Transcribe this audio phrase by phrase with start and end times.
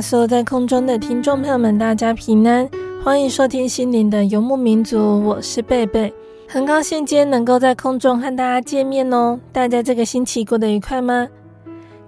[0.00, 2.68] 所有在空中的听众朋友们，大家平安，
[3.04, 6.12] 欢迎收听心灵的游牧民族，我是贝贝，
[6.48, 9.38] 很高兴今天能够在空中和大家见面哦。
[9.52, 11.28] 大家这个星期过得愉快吗？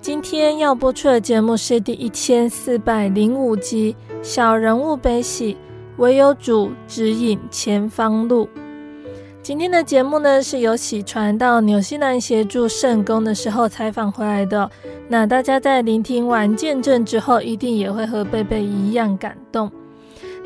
[0.01, 5.57] 今天要播出的节目是第一千四百零五集《小人物悲喜，
[5.99, 8.45] 唯有主指引前方路》。
[9.43, 14.71] 今天的节目呢，是由喜传到纽西兰协助圣工的时候采访回来的。
[15.09, 19.69] 那大家在聆听完见证之后，一定也会和贝贝一样感动。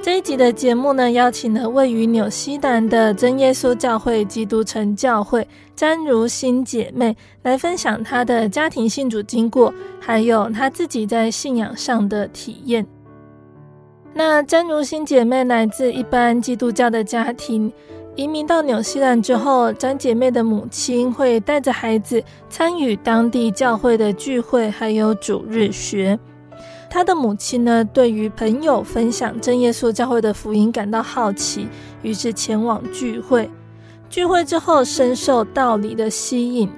[0.03, 12.87] 这一集的节目呢，邀请了位于纽西兰的真耶稣教会基督城教会詹如心姐妹来分享她的家庭信主经过，还有她自己在信仰上的体验。
[14.15, 17.71] 那詹如心姐妹来自一般基督教的家庭。
[18.17, 26.19] 移民到纽西兰之后，詹姐妹的母亲会带着孩子参与当地教会的聚会，还有主日学。
[26.89, 31.69] 她的母亲呢，对于朋友分享真耶稣教会的福音感到好奇，
[32.01, 33.51] 于是前往聚会。
[34.09, 36.71] 聚会之后，深受道理的吸引。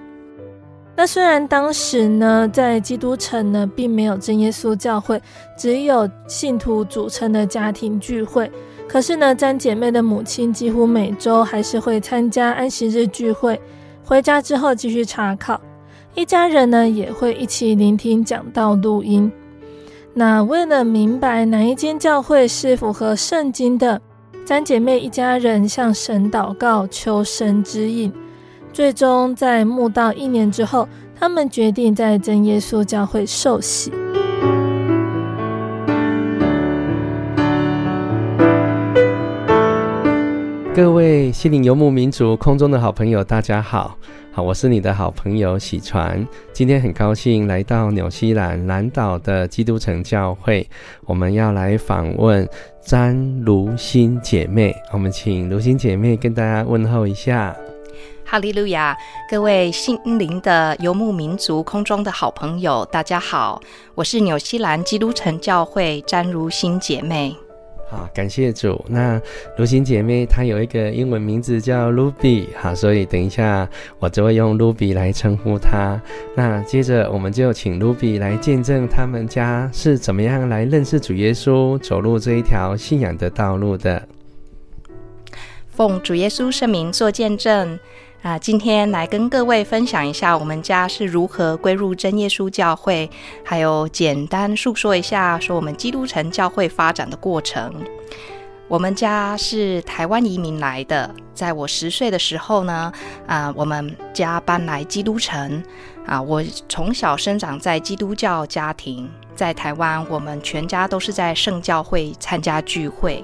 [0.97, 5.23] 那虽然当时呢，在基督城呢，并没有真耶稣教会，
[5.57, 8.51] 只有信徒组成的家庭聚会。
[8.89, 13.61] 可是呢，詹姐妹的母亲几乎每周还是会参加安息日聚会，
[14.03, 15.61] 回家之后继续查考。
[16.15, 19.31] 一家人呢也会一起聆听讲道录音。
[20.15, 24.01] 那为了明白哪一间教会是符合圣经的，
[24.45, 28.13] 詹姐妹一家人向神祷告，求神指引。
[28.73, 33.93] 最终在慕道一年之后，他们决定在真耶稣教会受洗。
[40.79, 43.99] 各位心灵游牧民族空中的好朋友，大家好，
[44.31, 46.25] 好，我是你的好朋友喜传。
[46.53, 50.65] 今天很高兴来到纽西兰兰岛的基督城教会，
[51.05, 52.49] 我们要来访问
[52.81, 53.13] 詹
[53.45, 54.73] 如心姐妹。
[54.93, 57.57] 我们请如心姐妹跟大家问候一下。
[58.25, 58.97] 哈利路亚！
[59.29, 63.61] 各位心灵的游牧民族空中的好朋友，大家好，
[63.97, 67.37] 我是纽西兰基督城教会詹如心姐妹。
[67.91, 68.85] 好，感谢主。
[68.89, 69.21] 那
[69.57, 73.69] 如心姐妹她有一个英文名字叫 Ruby，好，所以等一下
[73.99, 76.01] 我就会用 Ruby 来称呼她。
[76.35, 84.07] 那接着我们就请 Ruby 来见证他们家是怎么样来认识主耶稣，走入这一条信仰的道路的。
[85.71, 87.79] 奉主耶稣圣名做见证。
[88.21, 93.09] 啊，今天来跟各位分享一下我们家是如何归入真耶稣教会，
[93.45, 97.73] 还有简单述说一下说我们基督城教会发展的过程。
[98.67, 102.93] 我们家是台湾移民来的，在我十岁的时候呢，
[103.27, 105.63] 啊，我们家搬来基督城。
[106.05, 113.23] 啊，我从小生长在基督教家庭，在台湾，我们全家都是在圣教会参加聚会。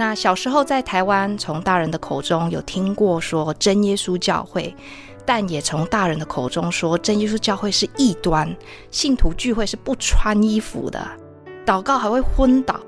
[0.00, 4.74] 那小时候在台湾，从大人的口中有听过说真耶稣教会，
[5.26, 8.56] 但也从大人的口中说真耶稣教会是异端，
[8.90, 11.06] 信徒聚会是不穿衣服的，
[11.66, 12.80] 祷告还会昏倒。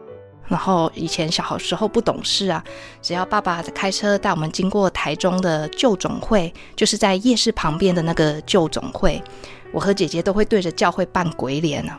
[0.48, 2.64] 然后以前小时候不懂事啊，
[3.02, 9.22] 只要爸爸开车带我们经过台中的旧总会，就是在夜市旁边的那个旧总会，
[9.70, 11.92] 我和姐姐都会对着教会扮鬼脸呢，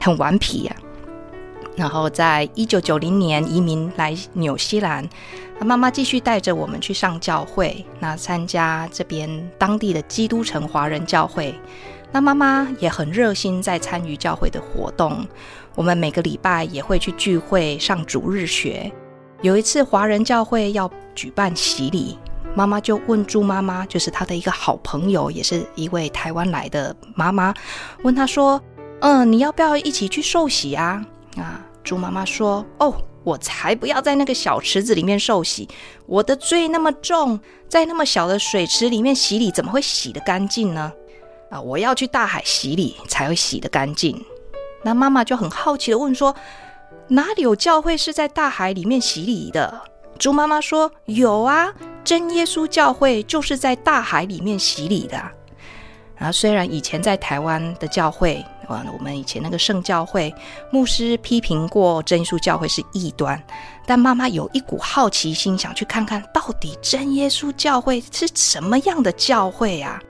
[0.00, 0.74] 很顽皮呀。
[1.76, 5.08] 然后在一九九零年移民来纽西兰。
[5.58, 11.54] 那妈妈继续带着我们去上教会，那参加这边当地的基督城华人教会。
[12.12, 15.26] 那妈妈也很热心在参与教会的活动。
[15.74, 18.90] 我们每个礼拜也会去聚会上主日学。
[19.42, 22.18] 有一次华人教会要举办洗礼，
[22.54, 27.52] 妈妈就问朱妈妈，就是她的一个好朋友，也是一位台湾来的妈妈，
[28.02, 28.60] 问她说
[29.00, 31.04] ：“嗯，你要不要一起去受洗啊？”
[31.36, 35.68] 啊，猪妈妈说：“哦，我才不要在那个小池子里面受洗，
[36.06, 37.38] 我的罪那么重，
[37.68, 40.92] 在那么小的水池里面洗礼，怎么会洗得干净呢？
[41.50, 44.24] 啊，我要去大海洗礼才会洗得干净。”
[44.82, 46.34] 那妈妈就很好奇地问说
[47.08, 49.82] ：“哪里有教会是在大海里面洗礼的？”
[50.18, 55.16] 猪妈妈说：“有啊，真耶稣教会就是在大海里面洗礼的。”
[56.16, 60.34] 然后虽然以前在台湾的教会，啊，我们以前那个圣教会
[60.70, 63.42] 牧师批评过真耶稣教会是异端，
[63.86, 70.00] 但妈妈有一股好奇心，想去看看到底真耶稣教会是什么样的教会啊。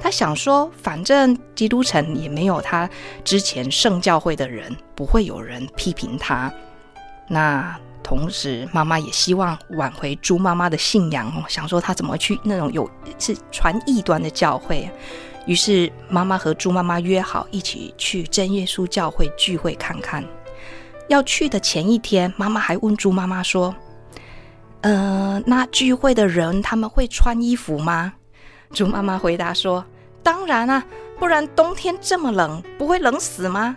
[0.00, 2.88] 他想说，反正基督城也没有他
[3.24, 6.52] 之前圣教会的人，不会有人批评他。
[7.26, 14.88] 那同时，妈妈也希望挽回猪妈妈的信仰哦，想说她怎么去那种有是传异端的教会。
[15.48, 20.22] 于是，妈妈和猪妈妈约好一起去真耶稣教会聚会看看。
[21.08, 23.74] 要去的前一天，妈妈还问猪妈妈说
[24.82, 28.12] ：“呃，那聚会的人他们会穿衣服吗？”
[28.74, 29.82] 猪妈妈回答说
[30.22, 30.84] ：“当然啊，
[31.18, 33.74] 不然冬天这么冷，不会冷死吗？”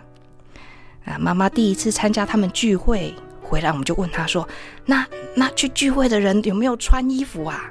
[1.06, 4.46] 啊，妈妈第一次参加他们聚会回来，我们就问她说
[4.84, 7.64] ：“那那去聚会的人有没有穿衣服啊？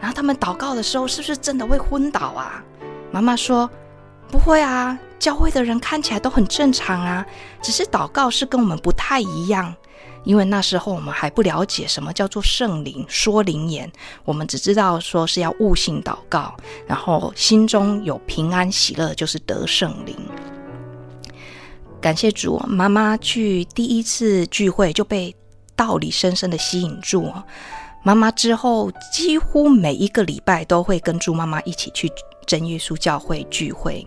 [0.00, 2.64] 然后他们祷告的时候是不是真的会昏倒啊？”
[3.10, 3.68] 妈妈说
[4.30, 7.26] ：“不会啊，教会的人看起来都很正常啊，
[7.62, 9.74] 只是祷告是跟我们不太一样。”
[10.24, 13.90] 因为那时候我们还不了解什么叫做圣灵说灵言，
[14.24, 16.54] 我们只知道说是要悟性祷告，
[16.86, 20.14] 然后心中有平安喜乐，就是得圣灵。
[21.98, 25.34] 感谢主，妈妈去第一次聚会就被
[25.74, 27.32] 道理深深的吸引住。
[28.02, 32.10] 妈妈之后几乎每一个礼拜都会跟猪妈妈一起去
[32.48, 34.04] 真耶稣教会聚会。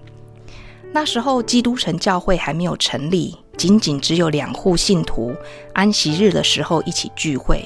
[0.91, 3.37] 那时候基督城教会还没有成立。
[3.57, 5.35] 仅仅只有两户信徒，
[5.73, 7.63] 安息日的时候一起聚会，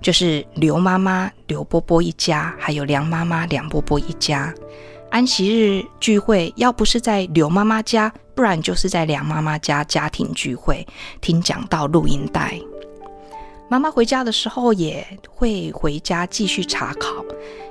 [0.00, 4.54] 就是刘妈妈、刘波波一家，还有梁妈妈、梁波波一家。
[5.10, 10.86] 安息日聚会，要不是在刘妈妈家，不然就是在梁妈妈家家庭聚会，
[11.20, 12.60] 听讲道录音带。
[13.68, 17.24] 妈妈回家的时候也会回家继续查考，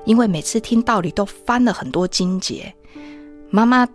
[0.05, 2.73] 因为每次听道理都翻了很多经节。
[3.49, 3.87] 妈妈。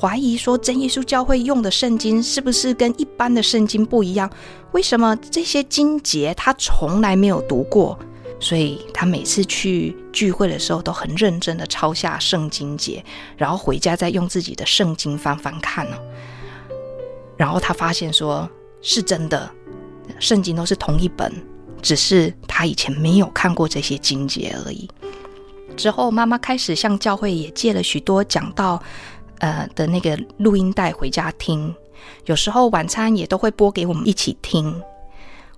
[0.00, 4.30] 怀疑说真耶稣教会用的圣经是不是跟一般的圣经不一样？
[4.70, 7.98] 为什么这些经节他从来没有读过？
[8.38, 13.04] 所以他每次去聚会的时候都很认真的抄下圣经节，
[13.36, 15.98] 然后回家再用自己的圣经翻翻看哦。
[17.36, 18.48] 然后他发现说
[18.80, 19.50] 是真的，
[20.18, 21.32] 圣经都是同一本，
[21.82, 24.88] 只是他以前没有看过这些经节而已。
[25.76, 28.82] 之后妈妈开始向教会也借了许多讲道。
[29.40, 31.72] 呃的那个录音带回家听，
[32.24, 34.82] 有时候晚餐也都会播给我们一起听。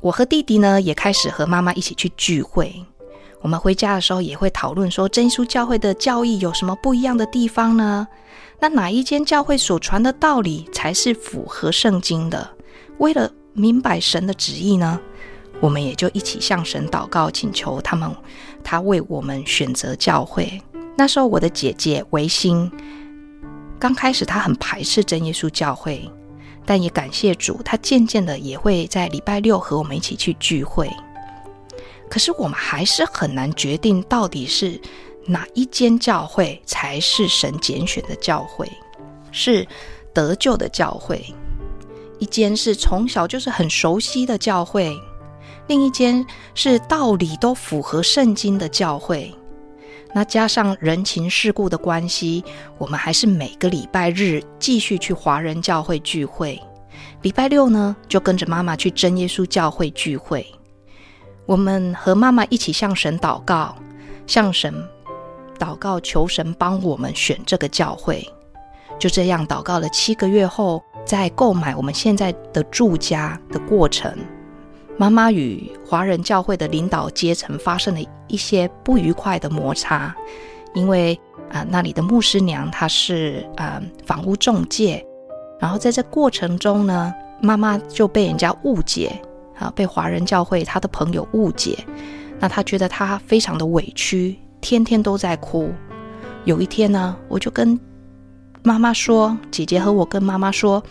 [0.02, 2.75] 我和弟弟呢也开始和妈妈一起去聚会。
[3.41, 8.06] 我们回家的时候也会讨论说，真耶稣教会的教义有什么不一样的地方呢？
[8.59, 12.47] 那哪一间教会所传的道理才是符合圣经的？
[12.99, 15.00] 为了明白神的旨意呢，
[15.61, 18.14] 我们也就一起向神祷告，请求他们，
[18.62, 20.61] 他为我们选择教会。
[20.97, 22.71] 那时候我的姐姐维新。
[23.78, 26.07] 刚开始她很排斥真耶稣教会，
[26.66, 30.90] 但也感谢主，她渐渐的也会在礼拜六和我们一起去聚会。
[32.11, 34.78] 可是我们还是很难决定到底是
[35.25, 38.71] 哪一间教会才是神拣选的教会，
[39.33, 39.66] 是
[40.12, 41.25] 得救的教会。
[42.21, 44.97] 一间是从小就是很熟悉的教会，
[45.67, 46.25] 另一间
[46.55, 49.35] 是道理都符合圣经的教会。
[50.12, 52.45] 那加上人情世故的关系，
[52.79, 56.61] 我们还是每个礼拜日继续去华人教会聚会。
[57.23, 60.47] 礼拜六呢，就跟着妈妈去真耶稣教会聚会。
[61.47, 63.75] 我们和妈妈一起向神祷告，
[64.27, 64.75] 向神
[65.59, 68.29] 祷告，求神帮我们选这个教会。
[68.99, 74.12] 就这样祷告了七个月后，在购买我们现在的住家的过程。
[74.97, 80.14] 妈妈与华人教会的领导阶层发生了一些不愉快的摩擦，
[80.75, 81.19] 因为
[81.50, 85.04] 啊、那里的牧师娘她是啊、房屋中介，
[85.59, 89.11] 然后在这过程中呢，妈妈就被人家误解，
[89.59, 91.78] 啊，被华人教会他的朋友误解，
[92.38, 95.73] 那他觉得他非常的委屈，天天都在哭。
[96.45, 97.78] 有一天呢，我就跟
[98.62, 100.83] 妈妈说，姐姐和我跟妈妈说，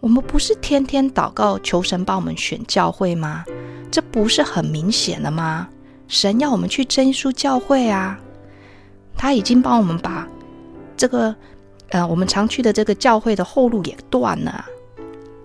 [0.00, 3.44] 我们不是天天祷告求神帮我们选教会吗？
[3.90, 5.68] 这不是很明显的吗？
[6.08, 8.18] 神要我们去真耶稣教会啊，
[9.16, 10.26] 他已经帮我们把
[10.96, 11.34] 这个
[11.90, 14.64] 呃我们常去的这个教会的后路也断了，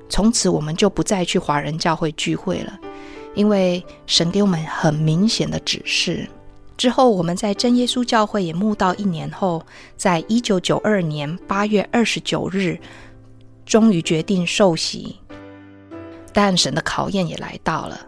[0.07, 2.79] 从此我们就不再去华人教会聚会了，
[3.35, 6.25] 因为神给我们很明显的指示。
[6.77, 9.65] 之后我们在真耶稣教会也慕道一年后，
[9.95, 12.79] 在一九九二年八月二十九日，
[13.65, 15.15] 终于决定受洗。
[16.31, 17.99] 但神的考验也来到了，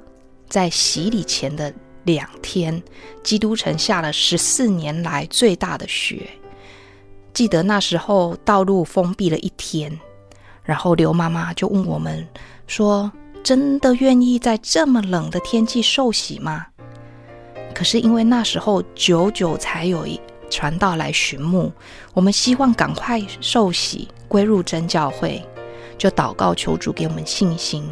[0.50, 1.74] 在洗礼前的。
[2.06, 2.84] 两天，
[3.24, 6.30] 基督城下了十四年来最大的雪。
[7.34, 9.92] 记得那时候道路封闭了一天，
[10.64, 12.24] 然后刘妈妈就问我们
[12.68, 13.12] 说
[13.44, 16.68] ：“真的愿意在这么冷的天气受洗吗？”
[17.76, 21.70] 可是因为那时候久久才有一传道来寻牧，
[22.14, 25.44] 我们希望赶快受洗归入真教会，
[25.98, 27.84] 就祷告求主给我们信心，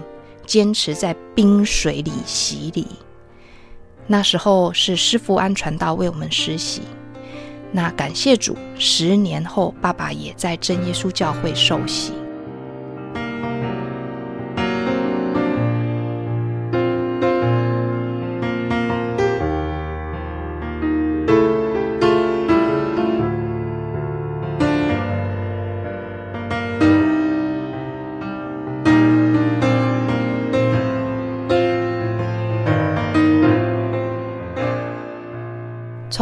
[0.45, 2.87] 坚持在冰水里洗礼。
[4.07, 6.83] 那时候是师父安传道为我们施洗，
[7.73, 12.13] 那感谢主，十年后爸爸也在真耶稣教会受洗。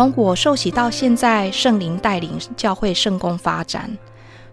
[0.02, 3.96] 从我受洗到现在，圣灵带领教会圣工发展。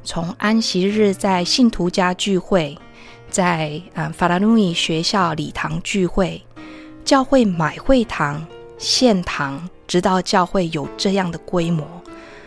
[0.04, 2.76] 从安息日在信徒家聚会，
[3.30, 6.44] 在啊法拉努伊学校礼堂聚会，
[7.02, 11.82] 教会买会堂、献堂，直到教会有这样的规模，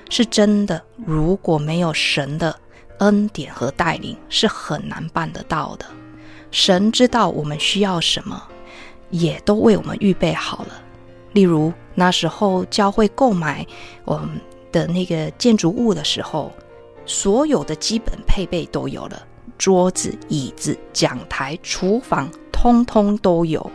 [0.08, 0.80] 是真的。
[1.04, 2.56] 如果没有神的
[3.00, 5.88] 恩典和带领，是很难办得到的。
[6.52, 8.44] 神知道我们需要什么，
[9.10, 10.80] 也都为我们预备好了。
[11.34, 13.66] 例如那时候教会购买
[14.06, 14.30] 我们
[14.72, 16.52] 的那个建筑物的时候，
[17.06, 19.22] 所有的基本配备都有了，
[19.58, 23.72] 桌子、椅子、讲台、厨房，通通都有。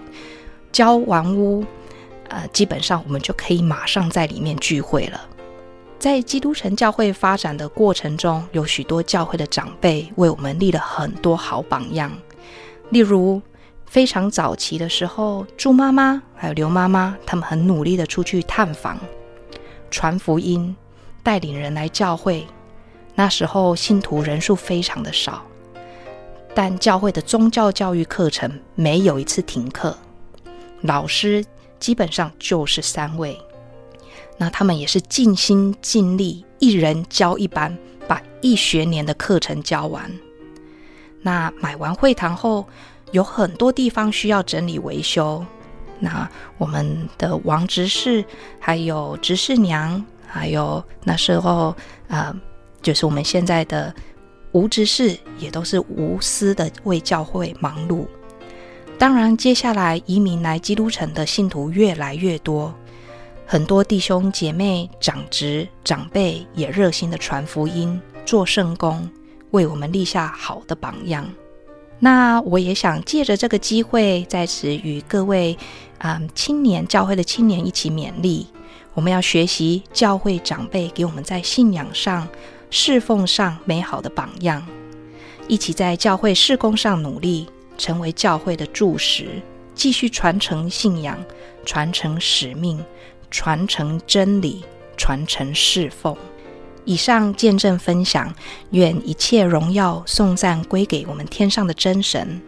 [0.70, 1.64] 交完屋，
[2.28, 5.20] 呃，基本上我们就可以马上在里面聚会了。
[5.98, 12.12] 在基督城教会发展的过程中，有许多教会的长辈为我们立了很多好榜样，
[12.90, 13.40] 例如。
[13.86, 18.98] 非常早期的时候，朱妈妈还有刘妈妈，他们很努力的出去探访、
[19.90, 20.76] 传福音、
[21.22, 22.46] 带领人来教会。
[23.14, 25.42] 那时候信徒人数非常的少，
[26.54, 29.96] 但教会的宗教教育课程没有一次停课，
[30.82, 31.42] 老师
[31.80, 33.40] 基本上就是三位。
[34.36, 37.74] 那他们也是尽心尽力，一人教一班，
[38.06, 40.10] 把一学年的课程教完。
[41.22, 42.66] 那买完会堂后，
[43.12, 45.44] 有很多地方需要整理维修，
[46.00, 48.24] 那我们的王执事、
[48.58, 51.74] 还有执事娘，还有那时候、
[52.08, 52.34] 呃，
[52.82, 53.94] 就是我们现在的
[54.52, 58.06] 吴执事，也都是无私的为教会忙碌。
[58.98, 62.74] 当然，接下来移民来基督城的信徒越来越多，
[63.46, 69.08] 很多弟兄姐妹、长执、长辈也热心的传福音、做圣工，
[69.50, 71.26] 为我们立下好的榜样。
[71.98, 75.56] 那我也想借着这个机会，在此与各位
[75.98, 78.46] 啊、青年教会的青年一起勉励，
[78.92, 82.28] 我们要学习教会长辈给我们在信仰上、
[82.70, 84.64] 侍奉上美好的榜样，
[85.48, 87.48] 一起在教会事工上努力，
[87.78, 89.40] 成为教会的柱石，
[89.74, 91.18] 继续传承信仰、
[91.64, 92.84] 传承使命、
[93.30, 94.62] 传承真理、
[94.98, 96.14] 传承侍奉。
[96.86, 98.32] 以上见证分享，
[98.70, 102.40] 愿一切荣耀颂赞归给我们天上的真神。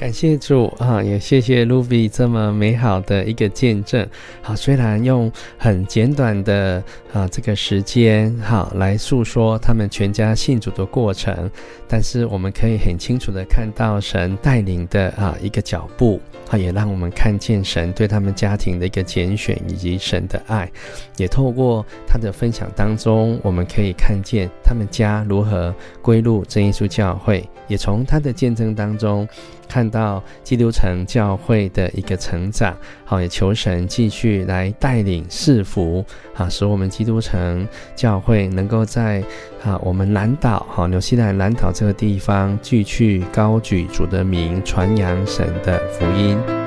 [0.00, 4.08] 感谢主啊，也谢谢 Ruby 这么美好的一个见证。
[4.40, 11.50] 好，虽然用很简短的啊这个时间好来诉说他们全家信主的过程，
[11.86, 20.66] 但是我们可以很清楚的看到神带领的啊一个脚步，啊也让我们看见神对他们家庭的一个拣选以及神的爱。
[21.18, 29.28] 也透过他的分享当中，我们可以看见他们家如何归入真耶稣教会，也从他的见证当中。
[29.70, 39.22] 看到基督城教会的一个成长，好，也求神继续来带领赐福，啊，使我们基督城教会能够在
[39.62, 46.59] 啊我们南岛，好，纽西兰南岛这个地方继续高举主的名，传扬神的福音。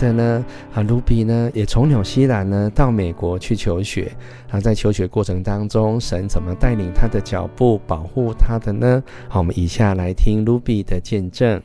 [0.00, 0.42] 着呢，
[0.72, 4.10] 啊，卢比呢也从纽西兰呢到美国去求学。
[4.50, 9.02] 啊，在求学过程当中，神怎么带领他的脚步，保护他的呢？
[9.28, 11.60] 好，我们以下来听卢比的见证。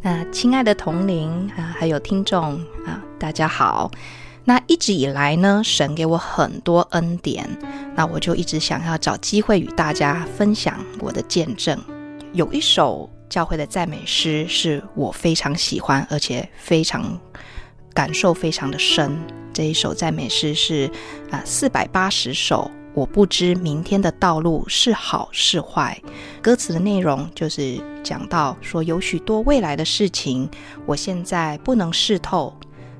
[0.00, 2.40] 那亲爱的同龄啊，还有听众
[2.86, 3.90] 啊，大家好。
[4.44, 7.44] 那一直以来呢，神给我很多恩典，
[7.96, 11.76] 那我就一直想要找机会与大家分享我的见证。
[12.32, 13.10] 有一首。
[13.28, 17.18] 教会的赞美诗是我非常喜欢，而且非常
[17.94, 19.16] 感受非常的深。
[19.52, 20.90] 这一首赞美诗是
[21.30, 22.70] 啊，四百八十首。
[22.94, 26.00] 我不知明天的道路是好是坏。
[26.40, 30.48] 歌词的内容就是讲到说，有许多未来的事情，
[30.86, 32.54] 我现在不能试透，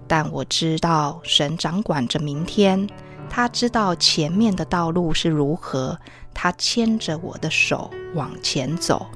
[0.06, 2.86] 但我知道神掌管着明天，
[3.30, 5.98] 他知道前面的道路是如何，
[6.34, 9.06] 他牵着我的手往前走。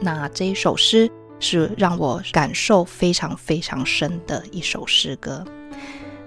[0.00, 5.44] 那这一首诗是让我感受非常非常深的一首诗歌。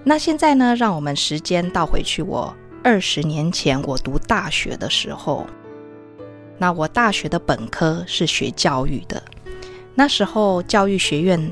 [0.04, 5.46] 那现在呢，让我们时间倒回去，我二十年前我读大学的时候，
[6.58, 9.22] 那我大学的本科是学教育的，
[9.94, 11.50] 那时候教育学院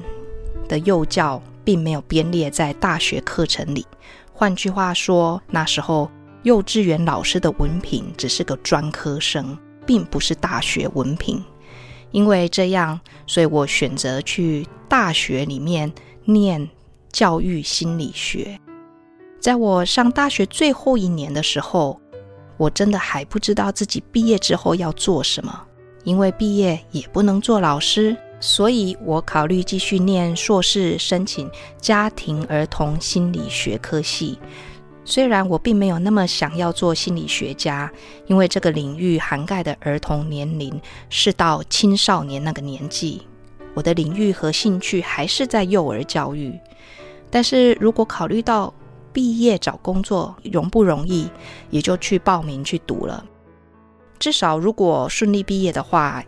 [0.68, 3.86] 的幼教并没有编列在大学课程里。
[4.32, 6.10] 换句话说，那时候
[6.42, 11.42] 幼稚园老师的文凭只是个专科生，并不是大学文凭。
[12.12, 15.92] 因为这样，所以我选择去大学里面
[16.24, 16.68] 念
[17.10, 18.58] 教育心理学。
[19.40, 22.00] 在我上大学最后一年的时候，
[22.56, 25.66] 我真的还不知道自己毕业之后要做什么，
[26.04, 31.50] 因为毕业也不能做老师，所以我考虑继续念硕士，申请
[31.80, 34.38] 家庭儿童心理学科系。
[35.04, 37.90] 虽然我并没有那么想要做心理学家，
[38.26, 43.22] 因为这个领域涵盖的儿童年龄是到青少年那个年纪，
[43.74, 46.56] 我的领域和兴趣还是在幼儿教育。
[47.30, 48.72] 但是如果考虑到
[49.12, 51.28] 毕业找工作容不容易，
[51.70, 53.24] 也就去报名去读了。
[54.18, 56.24] 至少如果顺利毕业的话，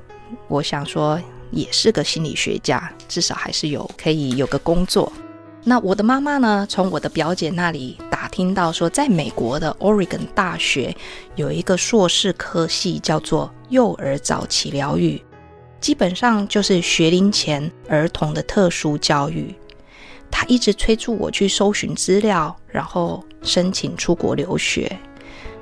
[0.49, 1.21] 我想说
[1.53, 5.13] 也是个心理学家，至少还是有可以有个工作。
[5.67, 10.95] 那我的妈妈呢，从我的表姐那里打听到说，在美国的 Oregon 大学
[11.37, 15.23] 有一个硕士科系叫做幼儿早期疗育，
[15.81, 19.55] 基本上就是学龄前儿童的特殊教育。
[20.31, 24.99] 她一直催促我去搜寻资料，然后申请出国留学。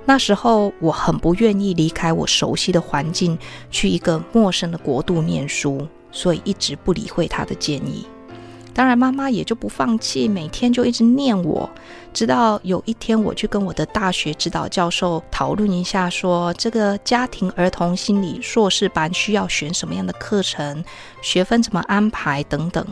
[0.04, 3.38] 那时候我很不愿意离开我熟悉的环境，
[3.70, 8.04] 去一个陌生的国度念书，所以一直不理会她的建议。
[8.74, 11.68] 当然，妈妈也就不放弃，每天就一直念我。
[12.12, 20.85] 直到有一天，我去跟我的大学指导教授讨论一下说，说这个家庭儿童心理硕士班需要选什么样的课程，
[21.20, 22.85] 学分怎么安排等等。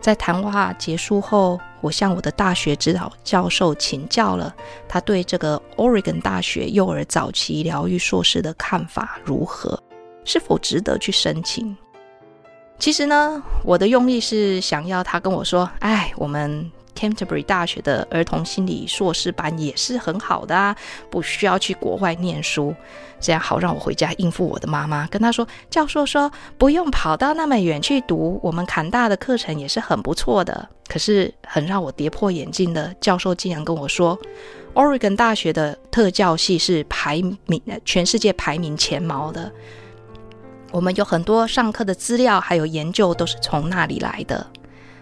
[0.00, 4.54] 在谈话结束后，我向我的大学指导教授请教了，
[4.88, 9.82] 他对这个 Oregon 大学幼儿早期疗育硕士的看法如何，
[10.24, 11.76] 是否值得去申请。
[12.78, 20.76] 其实呢，我的用意是想要他跟我说：“哎，我们 Canterbury 大学的儿童心理硕士班也是很好的啊，
[21.10, 22.74] 不需要去国外念书，
[23.18, 34.16] 这样好让我回家应付我的妈妈。”跟他说：“教授说不用跑到那么远去读，我们坎大的课程也是很不错的。”可是很让我跌破眼镜的教授竟然跟我说
[34.74, 39.50] ：“Oregon 大学的特教系是排名全世界排名前茅的。”
[40.76, 44.46] 我们有很多上课的资料，还有研究都是从那里来的。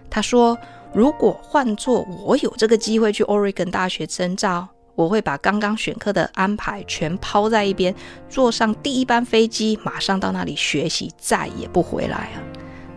[0.09, 0.57] 他说，
[0.93, 7.93] 如果换作我有这个机会去 Oregon 大学深造，我会把刚刚选课的安排全抛在一边，
[8.29, 12.43] 坐上第一班飞机，马上到那里学习，再也不回来了。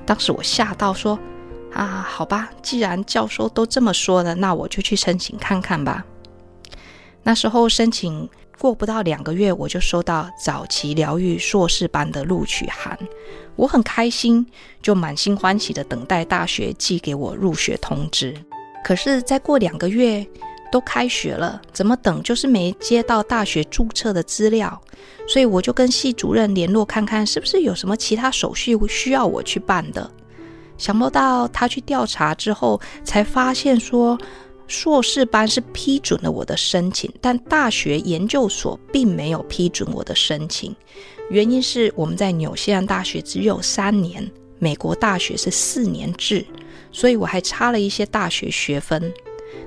[0.06, 1.18] 当时我吓到说
[1.74, 6.06] ：“啊，好吧，既然教授都这么说了，那我就去申请看看吧。”
[7.24, 8.30] 那时候申请。
[8.60, 12.98] 过不到两个月，我就收到早期疗愈硕士班的录取函，
[13.56, 14.46] 我很开心，
[14.82, 18.34] 就满心欢喜地等待大学寄给我入学通知。
[18.84, 20.26] 可是再过两个月，
[20.72, 24.82] 都开学了，怎么等就是没接到大学注册的资料，
[25.28, 30.10] 所以我就跟系主任联络看看是不是有什么其他手续需要我去办的。
[30.78, 34.18] 想不到他去调查之后，才发现说
[34.68, 40.76] 硕士班是批准了我的申请，但大学研究所并没有批准我的申请。
[41.30, 46.46] 原因是我们在纽西兰大学只有三年，美国大学是四年制，
[46.92, 49.12] 所以我还差了一些大学学分。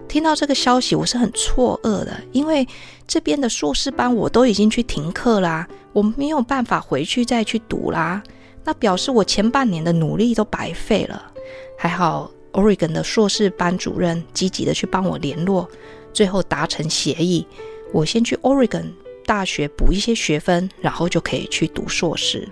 [0.07, 2.67] 听到这个消息，我是很错愕的，因为
[3.07, 8.23] 这边的硕士班我都已经去停课啦，我没有办法回去再去读啦，
[8.65, 11.33] 那表示我前半年的努力都白费了。
[11.79, 15.69] 还好，Oregon 的硕士班主任积极的去帮我联络，
[16.13, 17.47] 最后达成协议，
[17.93, 18.87] 我先去 Oregon
[19.27, 22.49] 大学补一些学分，然后就可以去读硕士。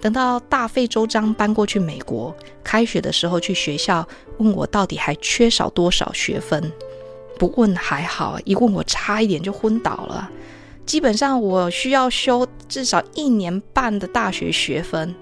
[0.00, 6.72] 等到大费周章搬过去美国，开学的时候去学校问我到底还缺少多少学分，
[7.36, 10.30] 不问还好，一问我差一点就昏倒了。
[10.86, 15.14] 基本上我需要修至少一年半的大学学分。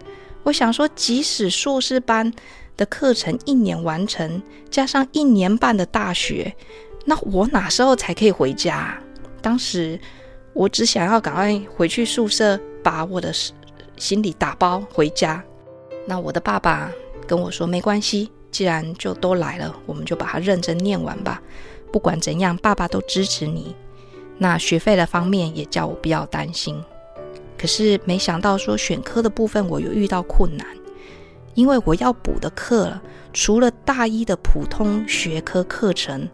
[0.42, 2.30] 我想说，即使硕士班
[2.76, 6.54] 的课程一年完成，加上一年半的大学，
[7.04, 8.98] 那我哪时候才可以回家？
[9.40, 9.98] 当时
[10.52, 13.32] 我只想要赶快回去宿舍，把我的。
[13.98, 15.42] 行李打包回家，
[16.06, 16.92] 那我的爸爸
[17.26, 21.40] 跟我说：“没关系，既然就都来了，我们就把它认真念完吧。
[21.90, 23.74] 不管怎样，爸爸都支持你。
[24.36, 26.78] 那学费的方面也叫我不要担心。
[27.56, 30.66] 可是没想到说选科的部分，我有遇到困难，
[31.56, 32.96] 因为我要补的课，
[33.32, 36.28] 除了大一的普通学科课程，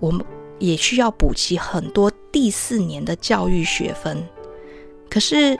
[0.00, 0.22] 我们
[0.58, 4.22] 也需要补齐很多第四年的教育学分。
[5.08, 5.58] 可是。”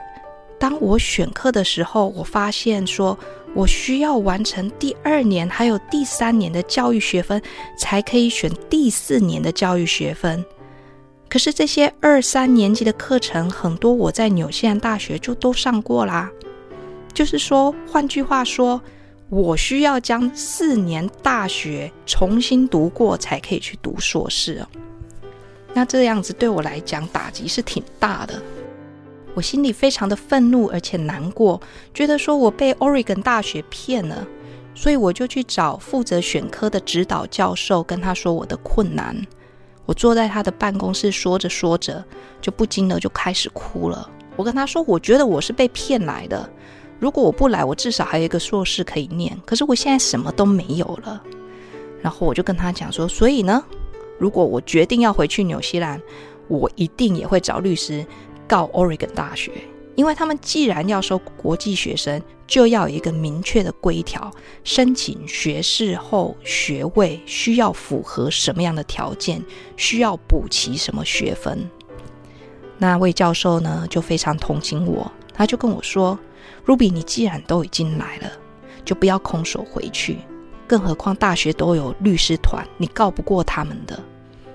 [0.57, 3.15] 当我选课的时候，我发现说，
[3.53, 7.39] 我需要完成第二年还有第三年的教育学分，
[7.77, 10.43] 才可以选第四年的教育学分。
[11.27, 16.31] 可是这些二三年级的课程，很多我在纽西兰大学就都上过啦。
[17.13, 18.81] 就是说，换句话说，
[19.29, 24.67] 我需要将四年大学重新读过，才可以去读硕士哦。
[25.73, 28.41] 那这样子对我来讲，打击是挺大的。
[29.33, 31.59] 我心里非常的愤怒，而且难过，
[31.93, 34.25] 觉得说我被 Oregon 大学骗了，
[34.73, 39.15] 所以我就去找负责选科的指导教授，跟他说我的困难。
[39.85, 42.03] 我坐在他的办公室，说着说着，
[42.39, 44.09] 就不禁的就开始哭了。
[44.37, 46.49] 我跟他说，我觉得我是被骗来的，
[46.99, 49.39] 如果我不来，我至少还有一个硕士可以念。
[49.45, 51.21] 可是我现在什么都没有了。
[52.01, 53.63] 然后我就跟他讲说，所以呢，
[54.17, 56.01] 如果我决定要回去纽西兰，
[56.47, 58.05] 我一定也会找律师。
[58.47, 59.51] 告 Oregon 大学，
[59.95, 64.31] 因为他们既然要收国际学生，就要有一个明确的规条，
[64.63, 69.43] 申请学士后学位需要符合什么样的条件，
[69.75, 71.67] 需要补齐什么学分。
[72.77, 76.19] 那位教授呢，就非常同情我，他就跟我说
[76.65, 78.31] ：“Ruby，你既然都已经来了，
[78.83, 80.19] 就不要空手回去，
[80.67, 83.99] 更何况大学都有律师团，你告不过他们的。”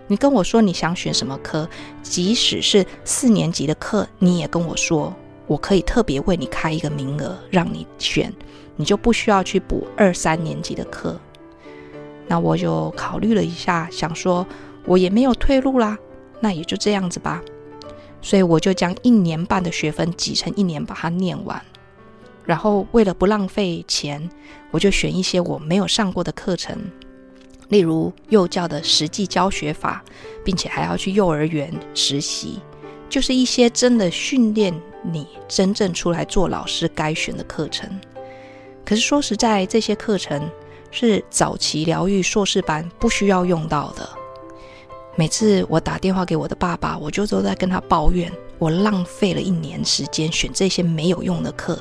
[0.08, 1.68] 你跟我说你想选什么科，
[2.02, 5.14] 即使是四年级的课，你也跟我说，
[5.46, 8.32] 我可以特别为你开一个名额让你选，
[8.74, 11.16] 你就不需要去补二三年级的课。
[12.26, 14.44] 那我就考虑了一下，想说
[14.84, 15.96] 我也没有退路啦，
[16.40, 17.40] 那也就这样子吧。
[18.20, 21.62] 所以我就将一年半的学分挤成一年把它念完，
[22.50, 24.28] 然后为了不浪费钱，
[24.72, 26.76] 我就选一些我没有上过的课程。
[27.68, 30.04] 例如幼教的实际教学法，
[30.44, 32.58] 并且还要去幼儿园实习，
[33.08, 37.88] 就是一些真的训练你真正出来做老师该选的课程。
[38.84, 40.42] 可是说实在，这些课程
[40.90, 44.10] 是早期疗愈硕士班不需要用到的。
[45.14, 51.80] 每次我打电话给我的爸爸，我就都在跟他抱怨，我浪费了一年时间选这些没有用的课，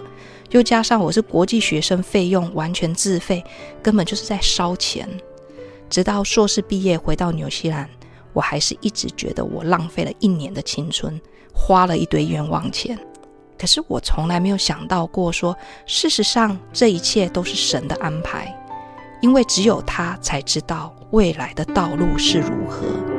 [0.52, 3.44] 又加上我是国际学生，费用完全自费，
[3.84, 5.08] 根本就是在烧钱。
[5.90, 7.88] 直到硕士毕业回到纽西兰，
[8.34, 11.20] 我还是一直觉得我浪费了一年的青春，
[11.54, 12.98] 花了一堆冤枉钱。
[13.60, 18.56] 可是我从来没有想到过说，事实上这一切都是神的安排，
[19.22, 23.19] 因为只有他才知道未来的道路是如何。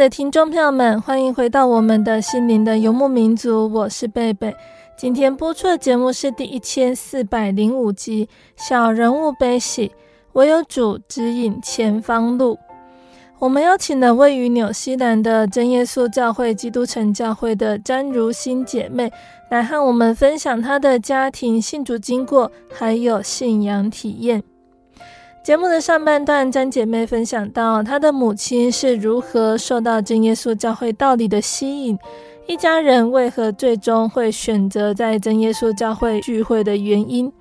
[0.00, 4.56] 的听众朋友们，欢迎回到我们的心灵的游牧民族，我是贝贝。
[4.96, 9.88] 今天播出的节目是第一千四百零五集《小人物悲喜》，
[10.32, 12.58] 唯有主指引前方路。
[13.38, 19.12] 我们邀请了位于纽西兰的真耶稣教会基督城教会的詹如欣姐妹，
[19.50, 24.42] 来和我们分享她的家庭信主经过，还有信仰体验。
[25.42, 31.98] 节目的上半段，詹姐妹分享到她的母亲是如何受到真耶稣教会道理的吸引。
[32.46, 37.32] 一家人为何最终会选择在真耶稣教会聚会的原因？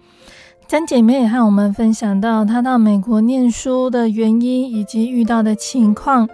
[0.66, 6.30] 詹姐妹也和我们分享到她到美国念书的原因以及遇到的情况。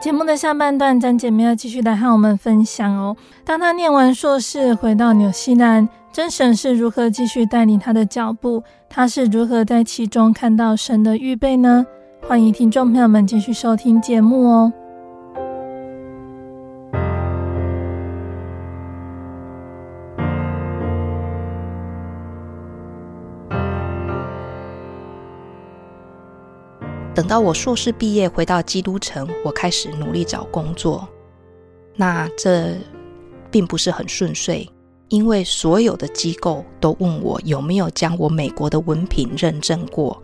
[0.00, 3.16] 节目的下半段，詹姐妹要继续来和我们分享哦。
[3.44, 8.64] 当她念完硕士回到纽西兰，真神是如何继续带领他的脚步？
[8.88, 11.86] 他是如何在其中看到神的预备呢？
[12.26, 14.72] 欢迎听众朋友们继续收听节目哦。
[27.14, 31.08] 等到我硕士毕业回到基督城，我开始努力找工作。
[31.94, 32.74] 那这
[33.52, 34.68] 并不是很顺遂，
[35.08, 40.22] 因为所有的机构都问我有没有将我美国的文凭认证过。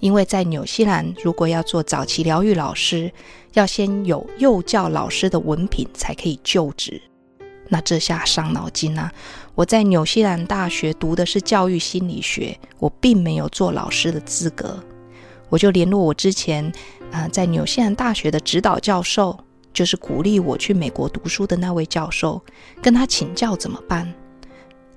[0.00, 3.10] 因为在纽西兰，如果要做早期疗愈老师，
[3.54, 7.02] 要先有幼教老师的文凭才可以就职。
[7.68, 9.12] 那这下伤脑筋啊！
[9.54, 14.78] 我在纽西兰大学读的是教育心理学，我并没有做老师的资格。
[15.48, 16.72] 我就联络我之前
[17.10, 19.36] 啊、在纽西兰大学的指导教授，
[19.78, 22.42] 就是鼓励我去美国读书的那位教授，
[22.82, 24.12] 跟他请教怎么办。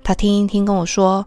[0.02, 1.24] 他听一听跟我说：“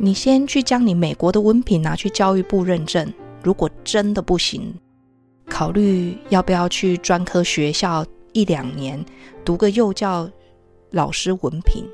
[0.00, 4.74] 你先去将你美国的文凭拿去教育部认证，如果真的不行，
[5.50, 9.04] 考虑要不要去专科学校一两年
[9.44, 10.26] 读个幼教
[10.92, 11.84] 老师文凭。”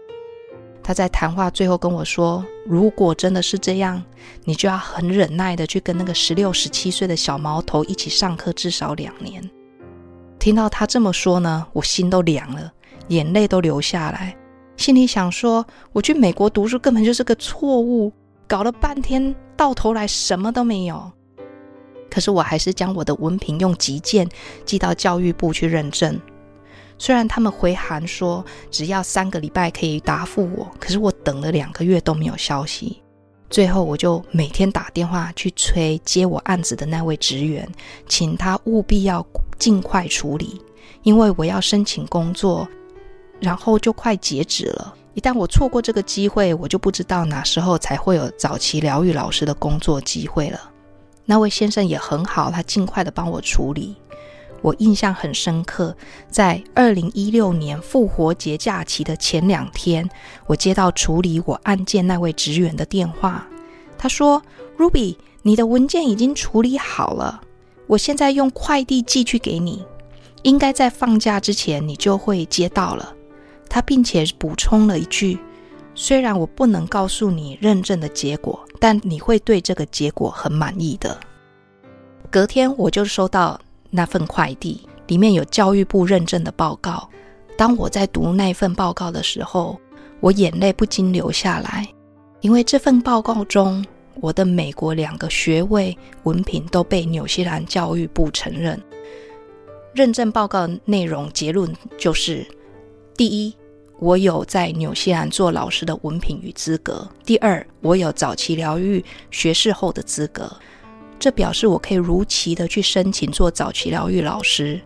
[0.80, 4.00] 他在谈话最后跟我说：“如果真的是这样，
[4.44, 9.42] 你就要很忍耐的去跟那个十六、十七岁的小毛头一起上课，至少两年。”
[10.48, 12.72] 听到他这么说呢，我心都凉了，
[13.08, 14.34] 眼泪都流下来，
[14.78, 18.10] 心里想说：“我去美国读书根本就是个错误，
[18.46, 21.12] 搞了半天，到头来什么都没有。”
[22.10, 24.26] 可是我还是将我的文凭用急件
[24.64, 26.18] 寄到教育部去认证。
[26.96, 33.02] 虽然他们回函说只要三个礼拜可以答复我，可是我等了两个月都没有消息。
[33.50, 37.68] 最后我就每天打电话去催接我案子的那位职员，
[38.06, 39.22] 请他务必要
[39.58, 40.60] 尽快处理，
[41.02, 42.68] 因为我要申请工作，
[43.40, 44.94] 然后就快截止了。
[45.14, 50.70] 一旦我错过这个机会，我就不知道哪时候才会有早期疗愈老师的工作机会了。
[51.24, 53.96] 那位先生也很好，他尽快的帮我处理。
[54.60, 55.96] 我印象很深刻，
[56.28, 60.08] 在二零一六年复活节假期的前两天，
[60.46, 63.46] 我接到处理我案件那位职员的电话。
[63.96, 64.42] 他说
[64.76, 67.40] ：“Ruby，你的文件已经处理好了，
[67.88, 69.84] 我现在用快递寄去给你，
[70.42, 73.12] 应该在放假之前你就会接到了。”
[73.68, 75.36] 他并且补充了一句
[75.96, 81.18] ：“虽然我不能告诉你认证的结果，但你会对这个结果很满意的。”
[82.30, 83.60] 隔天我就收到。
[83.90, 87.08] 那份快递里面有教育部认证的报告。
[87.56, 89.80] 当我在读那份报告的时候，
[90.20, 91.88] 我眼泪不禁流下来，
[92.42, 93.82] 因为这份报告中，
[94.20, 98.80] 我的美国两个学位文凭都被纽西兰教育部承认。
[99.94, 102.46] 认证报告内容结论就是：
[103.16, 103.54] 第一，
[103.98, 110.50] 我有在纽西兰做老师的文凭与资格；第二，我有早期疗愈学士后的资格。
[111.18, 114.80] 这表示我可以如期的去申请做早期疗愈老师。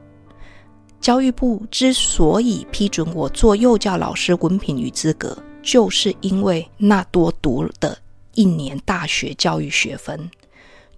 [0.99, 7.99] 教育部之所以批准我做幼教老师文凭与资格，就是因为那多读的
[8.35, 10.31] 一年大学教育学分，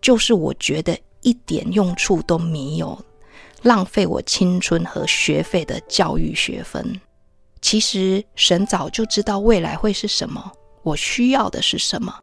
[0.01, 2.99] 就是我觉得一点用处都没有。
[3.63, 7.01] 浪费我青春和学费的教育学分。
[7.63, 12.15] 其实神早就知道未来会是什么，我需要的是什么，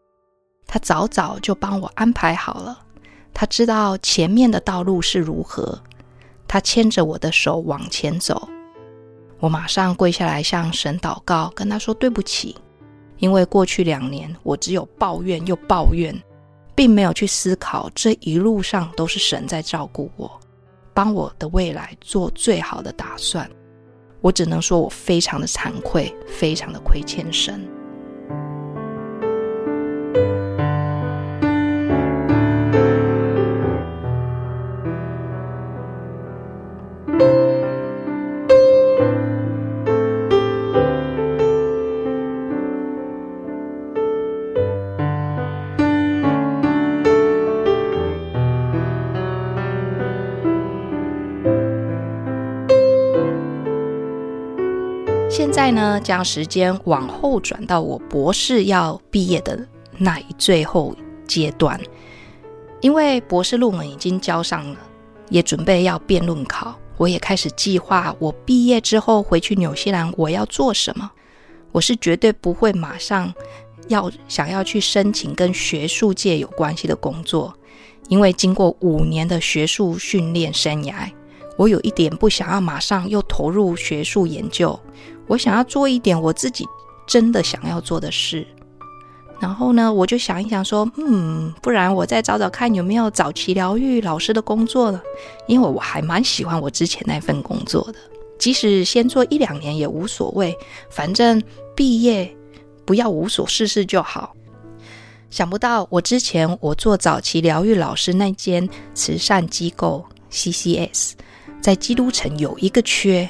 [0.68, 2.80] 他早早就帮我安排好了。
[3.34, 5.82] 他知道前面的道路是如何，
[6.48, 8.48] 他牵着我的手往前走。
[9.40, 12.56] 我马上跪下来向神祷告，跟他说对不起，
[13.22, 16.14] 因为过去两年我只有抱怨又抱怨，
[16.76, 20.30] 并没有去思考这一路上都是神在照顾我。
[20.94, 23.50] 帮我的未来做最好的打算，
[24.20, 27.66] 我只能说我非常的惭愧，非常的亏欠神。
[55.72, 60.96] 呢，将时间往后转到我博士要毕业的那一最后
[61.28, 61.80] 阶段，
[62.82, 64.78] 因为博士论文已经交上了，
[65.30, 71.12] 也准备要辩论考，我也开始计划我毕业之后回去纽西兰我要做什么。
[71.72, 73.34] 我是绝对不会马上
[73.88, 77.54] 要想要去申请跟学术界有关系的工作，
[78.10, 81.10] 因为经过五年的学术训练生涯，
[81.58, 84.78] 我有一点不想要马上又投入学术研究。
[85.32, 86.68] 我想要做一点我自己
[87.08, 88.46] 真的想要做的事，
[89.40, 95.02] 然后呢，我就想一想说，嗯，不然我再找找看有没有早期疗愈老师的工作了，
[95.48, 98.00] 因为我还蛮喜欢我之前那份工作的，
[98.38, 100.54] 即使先做一两年也无所谓，
[100.90, 101.42] 反正
[101.78, 102.30] 毕业
[102.84, 104.36] 不要无所事事就好。
[105.30, 111.14] 想不到我之前我做早期疗愈老师那间慈善机构 CCS，
[111.62, 113.30] 在基督城有一个缺。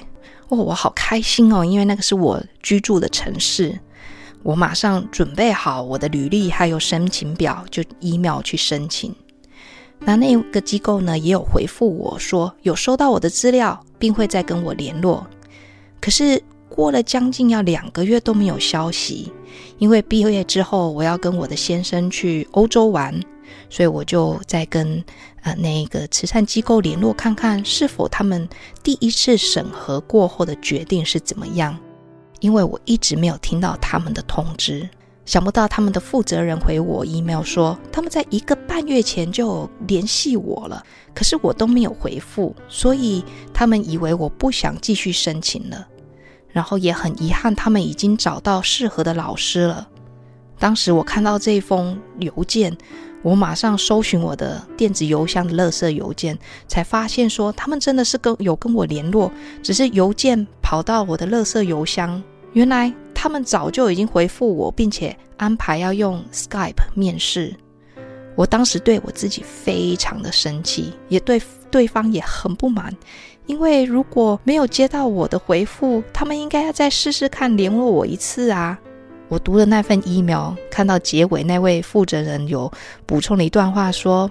[0.51, 3.79] 哦，我好开心哦，因为那个是我居住的城市。
[4.43, 9.15] 我马上准备好我的履历还有申请表，就 email 去申请。
[9.99, 15.25] 那那个机构呢，也有回复我说有收到我的资料，并会再跟我联络。
[16.01, 19.31] 可是过了将近要两个月都没有消息，
[19.77, 23.17] 因为毕业之后我要跟我的先生去欧洲玩。
[23.71, 25.01] 所以我就在跟
[25.43, 28.47] 呃那个慈善机构联络，看看是否他们
[28.83, 31.75] 第一次审核过后的决定是怎么样。
[32.41, 34.89] 因为我一直没有听到他们的通知，
[35.25, 40.83] 想不到他们的负责人回我 email 说，他们在一个半月前就联系我了，
[41.15, 45.87] 可是我都没有回复，所以他们以为我不想继续申请了。
[46.49, 49.87] 然后也很遗憾，他们已经找到适合的老师了。
[50.59, 52.77] 当时我看到这封邮件。
[53.21, 59.31] 我马上搜寻我的电子邮箱的垃圾邮件，才发现说他们真的是跟有跟我联络，
[59.61, 62.21] 只是邮件跑到我的垃圾邮箱。
[62.53, 67.55] 原来他们早就已经回复我，并且安排要用 Skype 面试。
[68.35, 72.95] 我当时对我自己非常的生气，也对对方也很不满，
[73.45, 78.79] 因为如果没有接到我的回复，他们应该要再试试看联络我一次啊。
[79.31, 82.69] 我读的那份 email，看到结尾那位负责人有
[83.05, 84.29] 补充了一段话，说：“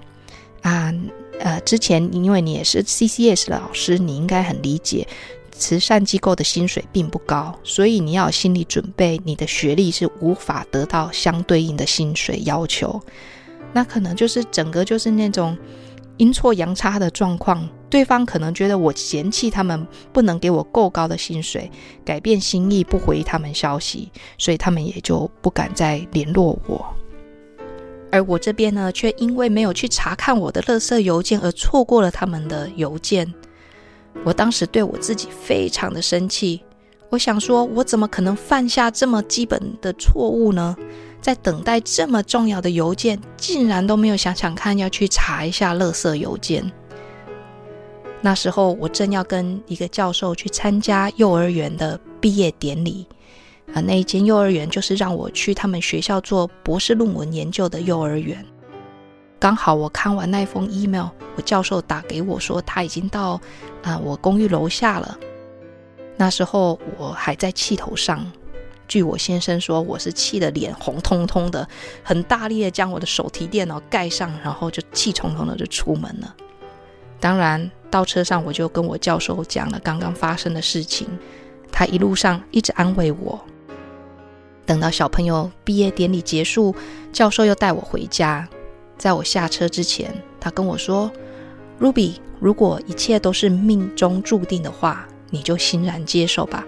[0.61, 0.93] 啊，
[1.39, 5.07] 呃，之前因为你也是 CCS 的老师，你应该很理解
[5.49, 13.01] 慈善机构的薪水并不高，所以你要有心理准备，你的学历是无法得到相对应的薪水要求。
[13.73, 15.57] 那可能就是整个就是那种。”
[16.17, 21.69] 阴错阳差的状况，对方可能觉得我嫌弃他们不能给我够高的薪水，
[22.05, 26.83] 改变心意不回他们消息，所以他们也就不敢再联络我。
[28.09, 33.31] 而我这边呢，却因为没有去查看我的垃圾邮件而错过了他们的邮件。
[34.23, 36.61] 我当时对我自己非常的生气，
[37.09, 40.75] 我想说，我怎么可能犯下这么基本的错误呢？
[41.21, 46.71] 在等待这么重要的邮件，竟然都没有想想看要去查一下垃圾邮件。
[48.21, 53.07] 那时候我正要跟一个教授去参加幼儿园的毕业典礼，
[53.73, 58.45] 啊，那一间幼儿园就是让我去他们学校做博士论文研究的幼儿园。
[59.39, 63.41] 刚好我看完那封 email，我教授打给我说他已经到
[63.81, 65.17] 啊我公寓楼下了。
[66.15, 68.31] 那时候我还在气头上，
[68.87, 71.67] 据我先生说，我是气得脸红彤彤的，
[72.03, 76.35] 很大力的将我的手提电脑盖上，然后就气冲冲的就出门了。
[77.19, 81.07] 当然到车上我就跟我教授讲了刚刚发生的事情，
[81.71, 83.39] 他一路上一直安慰我。
[84.65, 86.73] 等到小朋友毕业典礼结束，
[87.11, 88.47] 教授又带我回家。
[88.97, 91.11] 在我下车之前，他跟我说
[91.79, 96.63] ：“Ruby，如果一切都是命中注定的话，你就欣然接受吧。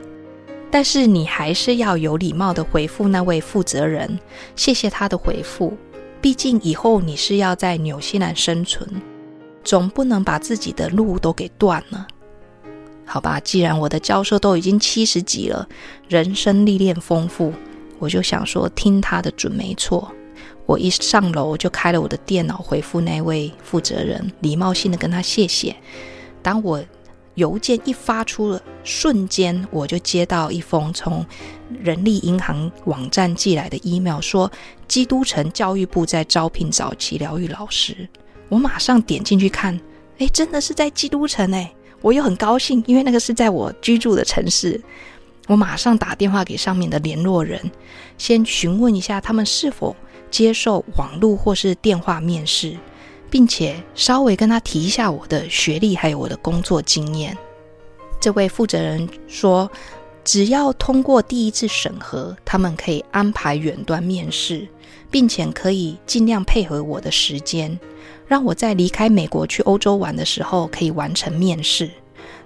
[0.71, 4.19] 但是你还是要有礼貌的回复那位负责人，
[4.55, 5.77] 谢谢他的回复。
[6.19, 8.89] 毕竟以后你是要在纽西兰生存，
[9.63, 12.07] 总不能把自己的路都给断了。
[13.05, 15.67] 好吧，既然我的教授都已经七十几了，
[16.07, 17.53] 人生历练丰富。”
[17.99, 20.11] 我就想说，听他的准没错。
[20.65, 25.73] 我一上楼就开了我的电脑，回复那位负责人，礼貌性的跟他谢谢。
[26.41, 26.83] 当我
[27.35, 31.25] 邮件一发出了瞬间，我就接到一封从
[31.81, 34.51] 人力银行网站寄来的 email，说
[34.87, 38.09] 基督城教育部在招聘早期疗愈老师。
[38.49, 39.79] 我马上点进去看，
[40.19, 41.73] 哎，真的是在基督城哎！
[42.01, 44.79] 我又很高兴，因为那个是在我居住的城市。
[45.47, 47.59] 我马上打电话给上面的联络人，
[48.17, 49.95] 先询问一下他们是否
[50.29, 52.77] 接受网络或是电话面试，
[53.29, 57.37] 并且稍微跟他提一下我的学历还有我的工作经验。
[58.21, 59.69] 这位负责人说，
[60.23, 64.65] 只要通过第一次审核，他们可以安排远端面试，
[65.11, 67.77] 并且可以尽量配合我的时间，
[68.27, 71.89] 让我在离开美国去欧洲玩的时候可以完成面试。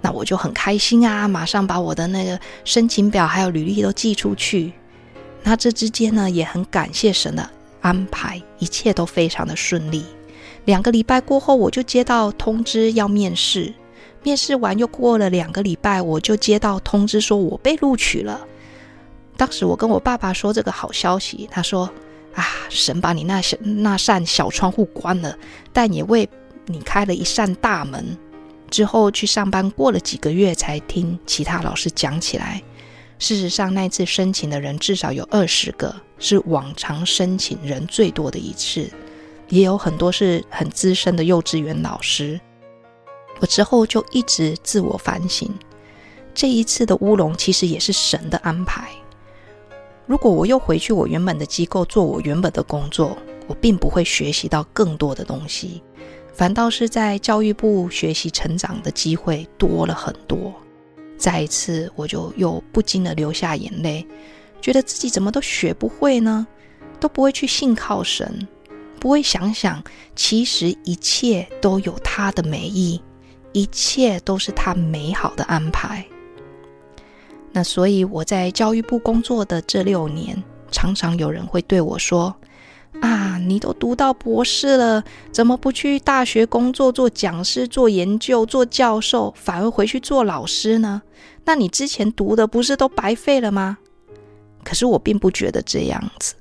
[0.00, 4.72] 那我就很开心啊，马上把我的那个申请表还有履历都寄出去。
[5.42, 7.48] 那这之间呢，也很感谢神的
[7.80, 10.04] 安排，一切都非常的顺利。
[10.66, 13.72] 两个礼拜过后，我就接到通知要面试。
[14.22, 18.40] 面试完又过了两个礼拜，我就接到通知说我被录取了。
[19.36, 21.88] 当时我跟我爸爸说这个好消息，他说
[22.38, 25.36] ：“啊，神把你那小那扇小窗户关了，
[25.72, 26.28] 但也为
[26.66, 28.16] 你开了一扇大门。”
[28.70, 32.62] 之后去上班，过了几个月才听其他老师讲起来。
[33.18, 38.88] 事实上，那次申请的人至少有二十个，是往常申请人最多的一次，
[39.48, 42.38] 也有很多是很资深的幼稚园老师。
[43.40, 45.50] 我之后就一直自我反省，
[46.34, 48.88] 这一次的乌龙其实也是神的安排。
[50.08, 53.14] 如果我又回去我原本的机构做我原本的工作，
[53.46, 55.82] 我并不会学习到更多的东西。
[56.32, 60.54] 反倒是在教育部学习成长的机会多了很多。
[61.18, 64.06] 再一次，我就又不禁的流下眼泪，
[64.62, 66.46] 觉得自己怎么都学不会呢？
[66.98, 68.48] 都不会去信靠神，
[68.98, 69.84] 不会想想，
[70.16, 73.02] 其实一切都有他的美意，
[73.52, 76.02] 一切都是他美好的安排。
[77.52, 82.34] 那所以我在教育部工作的这六年，常常有人会对我说。
[83.00, 91.02] 啊，你都读到博士了，怎么不去大学工作，做讲师、做研究、做教授，反而回去做老师呢？
[91.44, 93.78] 那你之前读的不是都白费了吗？
[94.64, 96.34] 可是我并不觉得这样子，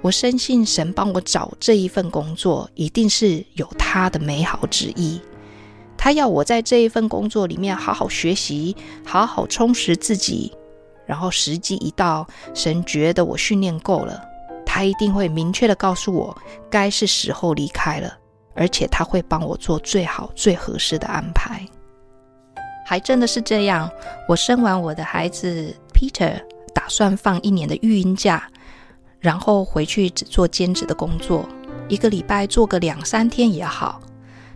[0.00, 5.20] 我深信神帮我找这一份工作，一定是有他的美好旨意。
[6.02, 8.74] 他要我在这一份工作里面好好学习，
[9.04, 10.50] 好好充实自己，
[11.04, 14.18] 然后时机一到，神觉得我训练够了。
[14.64, 16.34] 他一定会明确的告诉我，
[16.70, 18.16] 该是时候离开了，
[18.54, 21.66] 而且他会帮我做最好、最合适的安排。
[22.86, 23.90] 还真的是这样，
[24.26, 26.40] 我生完我的孩子 Peter，
[26.74, 28.48] 打算放一年的育婴假，
[29.18, 31.46] 然后回去只做兼职的工作，
[31.88, 34.00] 一个礼拜做个两三天也好。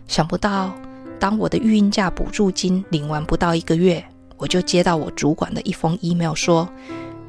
[0.07, 0.73] 想不到，
[1.19, 4.03] 当我的育婴假补助金领完不到一个月，
[4.37, 6.67] 我就接到我主管的一封 email 说，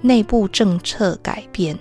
[0.00, 1.78] 内部政策改变。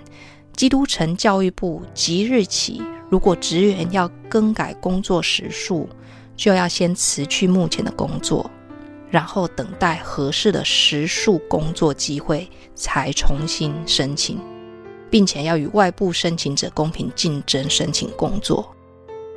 [0.54, 2.80] 基督城教育部即日起，
[3.10, 5.88] 如果职员要更改工作时数，
[6.34, 8.50] 就要先辞去目前的工作，
[9.10, 14.38] 然后等待合适的时数工作机会，才重新申请，
[15.10, 18.75] 并且要与外部申请者公平竞争申请工作。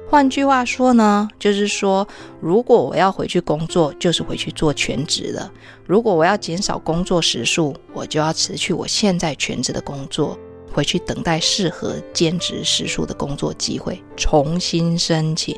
[0.10, 2.07] 换句话说呢，就是说，
[2.41, 5.47] 如果我要回去工作，就是回去做全职的；
[5.86, 10.38] 如果我要减少工作时数，我就要辞去我现在全职的工作。
[10.72, 15.57] 回去等待适合兼职时数的工作机会，重新申请，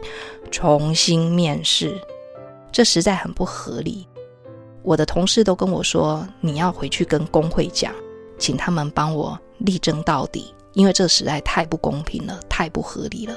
[0.50, 1.94] 重新面试，
[2.72, 4.08] 这实在很不合理。
[4.84, 7.94] 我的同事都跟我说，你要回去跟工会讲，
[8.38, 13.36] 请他们帮我力争到底，因为这实在太不公平了，太不合理了。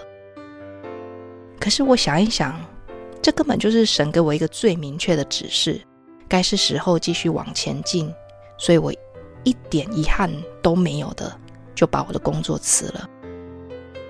[1.65, 2.61] 可是我想一想，
[3.23, 5.81] 这根本就是神给我一个最明确的指示，
[6.29, 8.13] 该是时候继续往前进，
[8.59, 8.93] 所以我
[9.45, 10.31] 一点遗憾
[10.63, 11.35] 都没有的，
[11.75, 13.09] 就把我的工作辞了。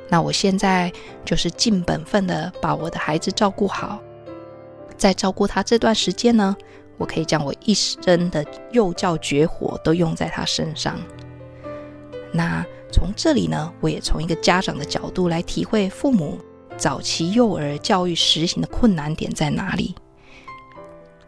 [0.09, 0.93] 那我现在
[1.25, 4.01] 就是尽本分的把我的孩子照顾好，
[4.97, 6.57] 在照顾他这段时间呢，
[6.99, 10.99] 我可以将我一生的幼教绝活都用在他身上。
[12.33, 16.37] 那从这里呢，我也从一个家长的角度来体会父母。
[16.77, 19.95] 早期幼儿教育实行的困难点在哪里？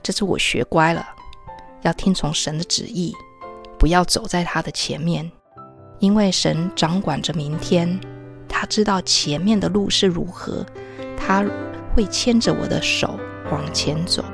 [0.02, 1.06] 这次我学乖了，
[1.82, 3.14] 要听从神的旨意，
[3.78, 5.30] 不要走在他的前面，
[5.98, 7.98] 因为神掌管着明天，
[8.48, 10.64] 他知道前面的路是如何，
[11.16, 11.44] 他
[11.94, 13.18] 会牵着我的手
[13.50, 14.24] 往前走。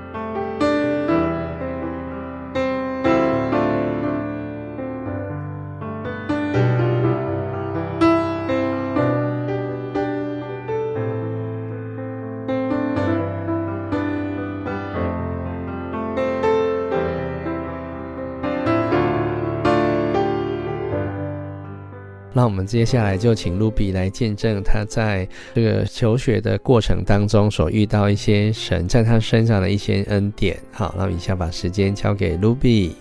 [22.66, 30.58] 接下来就请露比来见证他在这个求学的过程当中所遇到一些神在他身上的一些恩典。
[30.72, 32.96] 好，那我们以下把时间交给露比。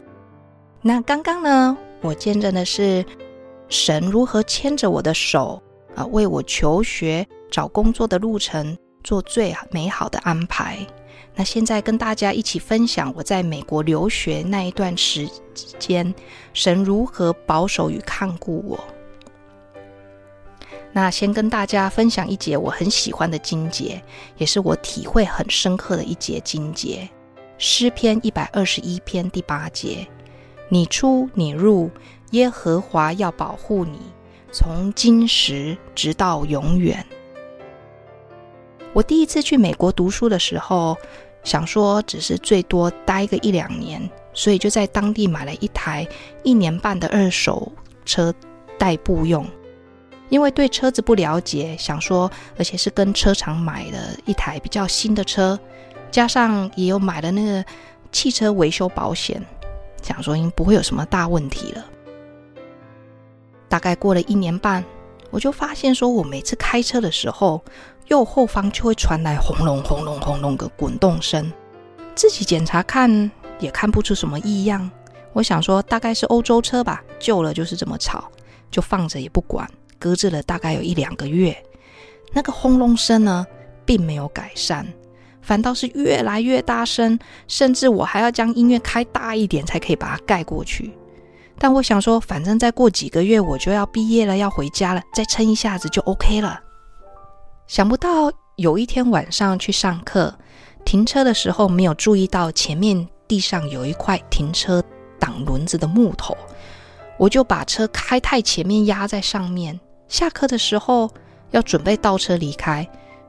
[0.82, 3.06] 那刚刚呢，我见证的是
[3.70, 5.62] 神如何牵着我的手
[5.96, 10.78] 啊，为我求学、找工作的路程做最美好的安排。
[11.34, 15.26] 那现在跟大家一起分享我在美国留学那一段时
[15.80, 16.14] 间，
[16.54, 18.78] 神如何保守与看顾我。
[20.94, 24.02] 那先跟大家分享一节我很喜欢的经节，
[24.38, 27.10] 也是我体会很深刻的一节经节，
[27.58, 30.06] 诗篇一百二十一篇第八节：
[30.68, 31.90] 你出你入，
[32.32, 34.00] 耶和华要保护你，
[34.52, 37.06] 从今时直到永远。
[38.92, 40.98] 我第一次去美国读书的时候，
[41.46, 44.02] 想说只是最多待个一两年，
[44.34, 46.06] 所以就在当地买了一台
[46.44, 47.72] 一年半的二手
[48.04, 48.34] 车
[48.78, 49.46] 代步用。
[50.32, 55.60] 因为对车子不了解，想说，而且是跟车厂买的一台比较新的车，
[56.10, 57.64] 加上也有买了那个
[58.14, 59.46] 汽车维修保险，
[60.02, 61.86] 想说应不会有什么大问题了。
[63.68, 64.82] 大概过了一年半，
[65.32, 67.62] 我就发现说，我每次开车的时候，
[68.08, 71.52] 右后方就会传来轰隆轰隆轰隆的滚动声，
[72.16, 73.30] 自己检查看
[73.60, 74.90] 也看不出什么异样。
[75.34, 78.32] 我想说，大概是欧洲车吧，旧了就是这么吵，
[78.70, 79.70] 就放着也不管。
[80.02, 81.56] 搁置了大概有一两个月，
[82.34, 83.46] 那个轰隆声呢，
[83.86, 84.84] 并没有改善，
[85.44, 90.92] 反倒是越来越大声，甚至我还要将音乐开大一点才可以把它盖过去。
[91.60, 96.60] 但我想说，反正再过几个月我就要毕业了，要回家了，再撑一下子就 OK 了。
[97.68, 100.34] 想不到有一天晚上去上课，
[100.84, 104.84] 停车的时候没有注意到前面地上有一块停车
[105.20, 106.36] 挡轮子的木头，
[107.20, 109.80] 我就把车开太前面压在上面。
[110.12, 111.10] 下课的时候
[111.52, 112.86] 要准备倒车离开，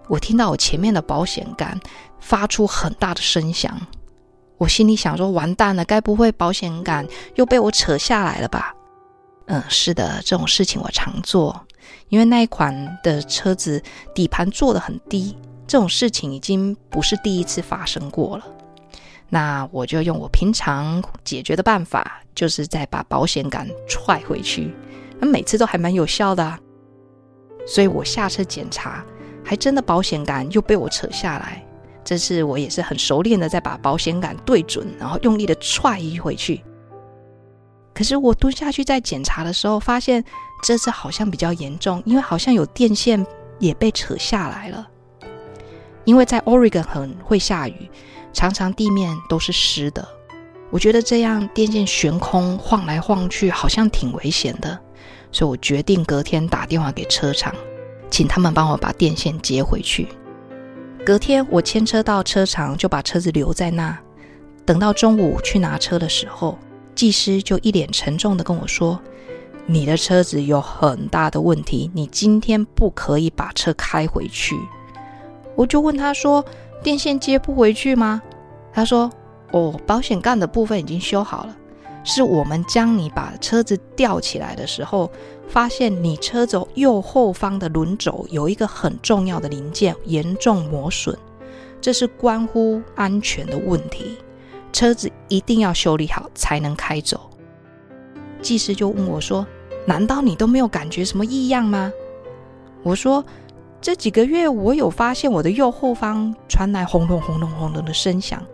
[0.08, 1.78] 我听到我前面的保险杆
[2.18, 3.80] 发出很大的声响，
[4.58, 7.06] 我心里想说：完蛋了，该不会保险杆
[7.36, 8.74] 又被我扯下来了吧？
[9.46, 11.64] 嗯，是的，这种事情我常做，
[12.08, 13.80] 因为那一款的车子
[14.12, 15.36] 底盘做得很低，
[15.68, 18.44] 这种事情已经不是第一次发生过了。
[19.28, 24.74] 那我就用我平常解决的办法，就是再把保险杆踹回去，
[25.20, 26.58] 那每次都还蛮有效的啊。
[27.66, 29.04] 所以我下车检查，
[29.44, 31.64] 还真的保险杆又被我扯下来。
[32.04, 36.62] 这次我也是很熟练的，再把保险杆对准，然后用力的踹一回去。
[37.94, 40.24] 可是我蹲下去再检查的时候，发现
[40.64, 43.24] 这次好像比较严重，因为好像有电线
[43.58, 44.88] 也被扯下来了。
[46.04, 47.88] 因为在 Oregon 很会下雨，
[48.32, 50.06] 常常地面都是湿的。
[50.70, 54.80] 我觉得这样电线悬空晃来晃去，好像挺危险的。
[55.32, 57.52] 所以我决定隔天打电话给车厂，
[58.10, 60.06] 请他们帮我把电线接回去。
[61.04, 63.98] 隔天我牵车到车厂，就把车子留在那。
[64.64, 66.56] 等到中午去拿车的时候，
[66.94, 69.00] 技师就一脸沉重的跟我说
[69.66, 74.54] ：“你的车子有很大的问题，你今天不可以把车开回去。”
[75.56, 76.44] 我就问他说
[76.84, 78.22] ：“电线接不回去吗？”
[78.72, 79.10] 他说
[79.50, 81.56] ：“哦，保险杠的部分已经修好了。”
[82.05, 85.11] 是我们将你把车子吊起来的时候，
[85.48, 91.16] 发现你车轴右后方的轮轴有一个很重要的零件严重磨损，
[91.80, 94.16] 这是关乎安全的问题，
[94.72, 97.30] 车子一定要修理好才能开走。
[98.40, 99.46] 技师就问我说
[99.86, 101.92] ：“难道你都没有感觉什么异样吗？”
[102.82, 103.24] 我说
[103.80, 108.44] ：“这几个月我有发现我的右后方传来轰隆轰隆轰隆的声响，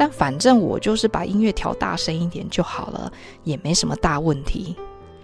[0.00, 3.12] 但反正我就是把音乐调大声一点就好了，
[3.44, 4.74] 也没什么大问题。”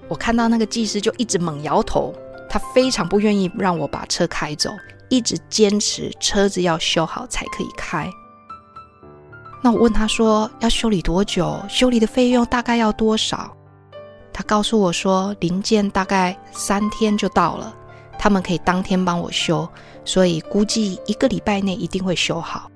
[0.06, 2.14] 我看到那个技师就一直猛摇头，
[2.46, 4.70] 他非常不愿意让我把车开走，
[5.08, 8.06] 一直坚持车子要修好才可以开。
[9.62, 11.58] 那我问他说要修理多久？
[11.70, 13.50] 修理的费用大概要多少？
[14.30, 17.74] 他告诉我说零件大概三天就到了，
[18.18, 19.66] 他们可以当天帮我修，
[20.04, 22.70] 所以估计一个礼拜内一定会修好。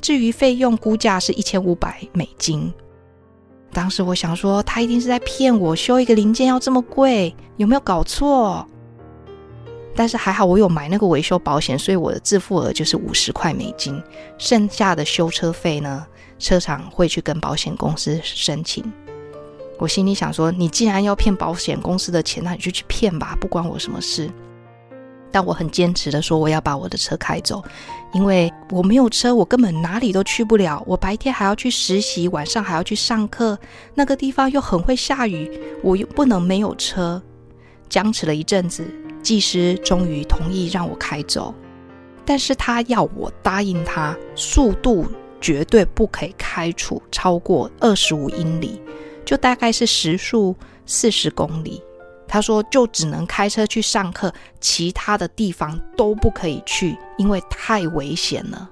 [0.00, 2.72] 至于费用估价是一千五百美金。
[3.72, 8.66] 当时我想说他一定是在骗我，修一个零件要这么贵，有没有搞错？
[9.94, 14.02] 但是还好我有买那个维修保险，所以我的自付额就是五十块美金，
[14.38, 16.06] 剩下的修车费呢，
[16.38, 18.84] 车厂会去跟保险公司申请。
[19.78, 24.30] 我心里想说，你既然要骗保险公司的钱，那你就去骗吧，不关我什么事。
[25.32, 27.62] 但我很坚持的说，我要把我的车开走，
[28.12, 30.82] 因为我没有车，我根本哪里都去不了。
[30.86, 33.58] 我白天还要去实习，晚上还要去上课，
[33.94, 35.50] 那个地方又很会下雨，
[35.82, 37.22] 我又不能没有车。
[37.88, 38.84] 僵持了一阵子，
[39.22, 41.54] 技师终于同意让我开走，
[42.24, 45.06] 但是他要我答应他，速度
[45.40, 48.80] 绝对不可以开出超过二十五英里，
[49.24, 50.54] 就大概是时速
[50.84, 51.82] 四十公里。
[52.30, 58.70] 他说就只能开车去上课，其他的地方都不可以去，因为太危险了。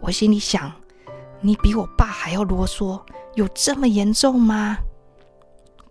[0.00, 0.72] 我心里想，
[1.40, 3.00] 你比我爸还要啰嗦，
[3.36, 4.78] 有这么严重吗？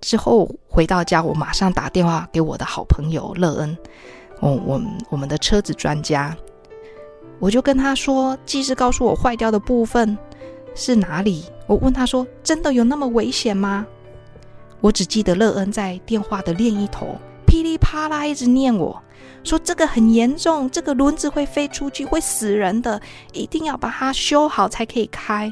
[0.01, 3.77] 之后回到家，我马上打电话给我的好朋友乐恩，
[4.41, 6.35] 我我我们的车子专家，
[7.39, 10.17] 我就跟他说，技师告诉我坏掉的部分
[10.75, 11.45] 是哪里。
[11.67, 13.87] 我问他说，真的有那么危险吗？
[14.85, 17.17] 我只记得乐恩在电话的另一头
[17.47, 19.01] 噼里啪啦一直念我
[19.43, 23.01] 说，这个很严重，这个轮子会飞出去，会死人的，
[23.33, 25.51] 一定要把它修好才可以开。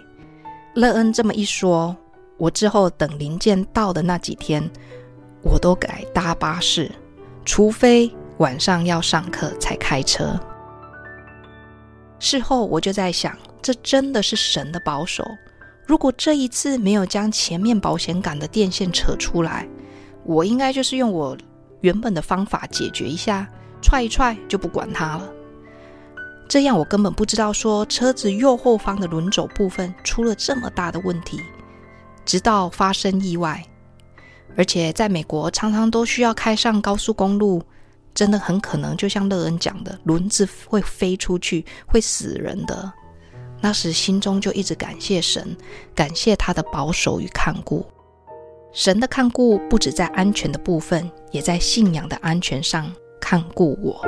[0.76, 1.96] 乐恩这么一说。
[2.38, 4.70] 我之后等零件到的那几天，
[5.42, 6.92] 我都改搭巴士，
[7.44, 10.40] 除非晚上要上课才开车。
[12.20, 15.26] 事后我就在想，这真的是神的保守。
[15.86, 19.68] 如果这一次没有将前面保险杆的电线扯出来，
[20.24, 21.38] 我应该就是用我
[21.82, 23.48] 原本的方法解决一下，
[23.82, 25.30] 踹一踹就不管它了。
[26.48, 31.40] 这样我根本不知道说车子右后方的轮轴部分出了这么大的问题。
[32.26, 33.62] 直到发生意外，
[34.56, 37.62] 而且在美国常常都需要开上高速公路，
[38.14, 42.94] 真的很可能就像乐恩讲的，轮子会飞出去，会死人的。
[43.64, 45.56] 那时心中就一直感谢神，
[45.96, 47.86] 感谢他的保守与看顾。
[48.74, 52.92] 神的看顾不止在安全的部分，也在信仰的安全上
[53.22, 54.02] 看顾我。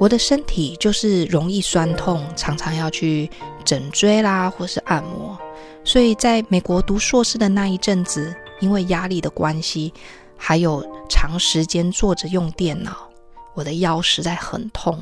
[0.00, 3.28] 我的身体就是容易酸痛，常常要去
[3.66, 5.38] 整椎啦，或是按摩。
[5.84, 9.92] 所以在美国读硕士的那一阵子，因为压力的关系，
[10.38, 13.11] 还有长时间坐着用电脑，
[13.54, 14.98] 我的腰实在很痛，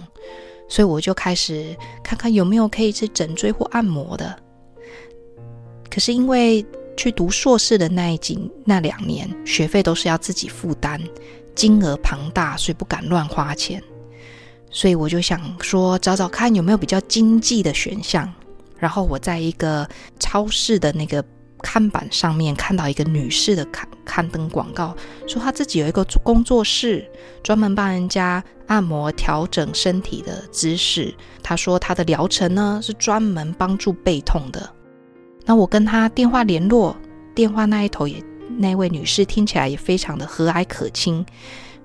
[0.68, 4.36] 所以我就开始看看有没有可以去整椎或按摩的。
[5.90, 6.64] 可是因为
[6.96, 11.00] 去读硕士的那一几那两年，学费都是要自己负担，
[11.54, 13.82] 金额庞大，所以不敢乱花钱。
[14.70, 18.32] 所以我就想说，找找看有没有比较经济的选项。
[18.78, 19.88] 然后我在一个
[20.18, 21.22] 超市的那个
[21.62, 24.96] 看板上面看到一个女士的刊刊登广告，
[25.26, 27.08] 说她自己有一个工作室，
[27.42, 31.14] 专门帮人家按摩、调整身体的姿势。
[31.42, 34.68] 她说她的疗程呢是专门帮助背痛的。
[35.44, 36.96] 那我跟她电话联络，
[37.34, 38.22] 电话那一头也
[38.58, 41.24] 那位女士听起来也非常的和蔼可亲，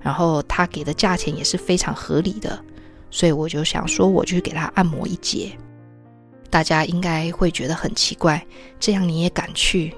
[0.00, 2.58] 然后她给的价钱也是非常合理的。
[3.10, 5.56] 所以我就想说，我去给她按摩一节。
[6.50, 8.46] 大家应该会觉得很奇怪，
[8.78, 9.94] 这样你也敢去？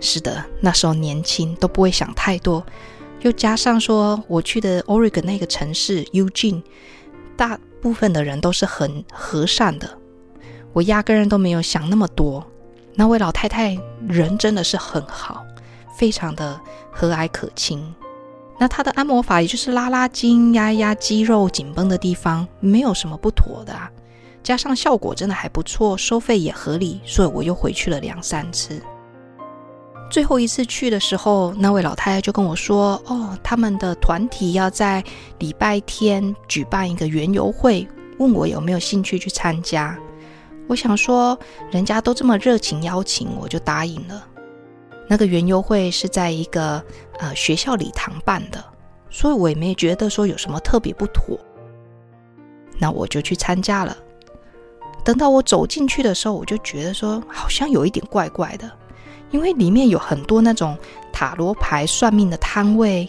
[0.00, 2.64] 是的，那时候年轻都不会想太多，
[3.20, 6.62] 又加上说我去的 Oregon 那个城市 Eugene，
[7.36, 9.98] 大部分的人都是很和善的，
[10.72, 12.44] 我压根儿都没有想那么多。
[12.94, 13.78] 那位老太太
[14.08, 15.44] 人真的是很好，
[15.96, 16.60] 非常的
[16.90, 17.94] 和蔼可亲。
[18.58, 23.90] 那她的按摩法也就是拉拉筋、压压肌肉紧绷的地方，没有什么不妥的啊。
[24.44, 28.80] 加上效果真的还不错，收费也合理，所以我又回去了两三次。
[30.10, 35.02] 最后一次去的时候，那位老太太就跟我说：“哦，他们的团体要在
[35.38, 37.88] 礼拜天举办一个园游会，
[38.18, 39.98] 问我有没有兴趣去参加。”
[40.68, 41.36] 我想说，
[41.70, 44.24] 人家都这么热情邀请，我就答应了。
[45.08, 46.82] 那个园游会是在一个
[47.18, 48.62] 呃学校礼堂办的，
[49.10, 51.38] 所以我也没觉得说有什么特别不妥。
[52.78, 53.96] 那我就去参加了。
[55.04, 58.70] 等到我走进去的时候，我就觉得说好像有一点怪怪的，
[59.30, 60.76] 因为里面有很多那种
[61.12, 63.08] 塔罗牌算命的摊位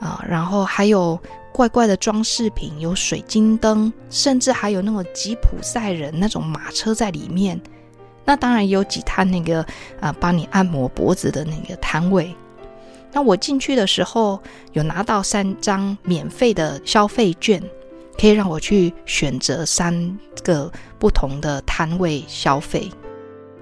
[0.00, 1.18] 啊，然后还有。
[1.50, 7.60] 怪怪的装饰品，有水晶灯，甚至还有那种吉普赛人那种马车在里面。
[8.24, 9.66] 那当然有几摊那个
[9.98, 12.32] 啊，帮你按摩脖子的那个摊位。
[13.10, 14.40] 那我进去的时候，
[14.72, 17.60] 有拿到三张免费的消费券，
[18.20, 22.90] 可以让我去选择三个不同的摊位消费。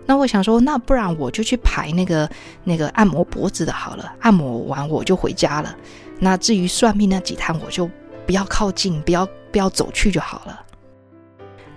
[0.07, 2.31] 那我想说，那不然我就去排那个
[2.65, 5.77] 那个按摩脖子的好了，按摩完我就回家了。
[6.19, 7.91] 那至于算命那几摊，我就
[8.25, 10.63] 不要靠近，不要不要走去就好了。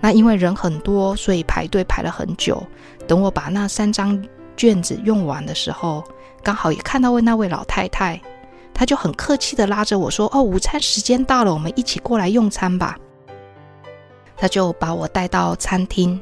[0.00, 2.64] 那因为人很多，所以排队排了很久。
[3.06, 4.24] 等我把那三张
[4.56, 6.02] 卷子用完的时候，
[6.42, 8.18] 刚好也看到位那位老太太，
[8.80, 12.96] 他就很客气的拉着我说：“哦，午餐时间到了，我们一起过来用餐吧。”
[14.38, 16.18] 他就把我带到餐厅，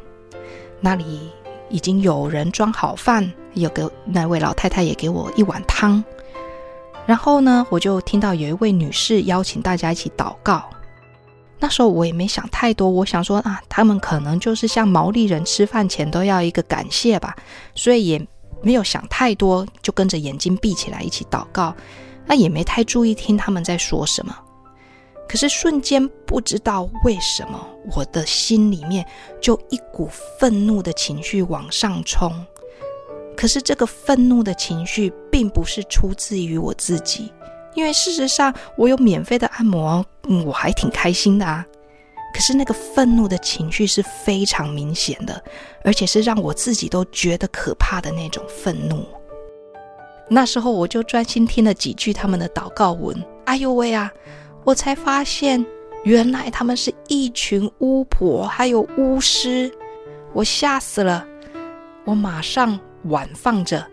[0.80, 1.30] 那里
[1.70, 6.02] 已经有人装好饭，有个那位老太太也给我一碗汤。
[7.06, 10.68] 然后呢，我就听到有一位女士邀请大家一起祷告。
[11.60, 17.36] 那时候我也没想太多，我想说啊，他们可能就是像毛利人吃饭前都要一个感谢吧，
[17.76, 18.26] 所以也
[18.62, 21.72] 没有想太多，就跟着眼睛闭起来一起祷告。
[22.28, 24.36] 那也没太注意听他们在说什么。
[25.28, 29.04] 可是瞬间不知道为什么，我的心里面
[29.40, 30.08] 就一股
[30.38, 32.32] 愤怒的情绪往上冲。
[33.36, 37.32] 可是这个愤怒的情绪并不是出自于我自己，
[37.74, 40.04] 因为事实上我有免费的按摩，
[40.46, 41.64] 我还挺开心的啊。
[42.34, 45.42] 可是那个愤怒的情绪是非常明显的，
[45.84, 49.06] 而且是让我自己都觉得可怕的那种愤怒。
[50.28, 53.16] 那时候我就专心听了几句他们的祷告文，
[53.46, 54.12] 哎呦喂啊！
[54.64, 55.64] 我才发现
[56.04, 59.72] 原来他们是一群巫婆还有巫师，
[60.32, 61.26] 我吓死了，
[62.04, 62.78] 我马上。
[63.04, 63.86] 碗放着，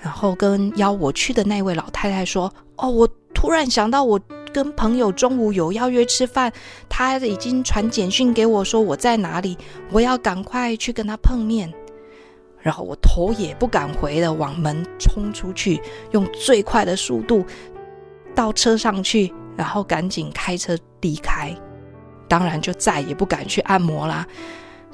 [0.00, 4.18] 然后跟邀我去的那位老太太说：“哦，我突然想到，我
[4.52, 6.50] 跟朋友中午有邀约吃饭，
[6.88, 9.58] 他已经传简讯给我说我在哪里，
[9.90, 11.70] 我要赶快去跟他碰面。”
[12.64, 15.78] 然后我头也不敢回的往门冲出去，
[16.12, 17.44] 用最快的速度
[18.34, 21.54] 到车上去，然后赶紧开车离开。
[22.26, 24.26] 当然就再也不敢去按摩啦。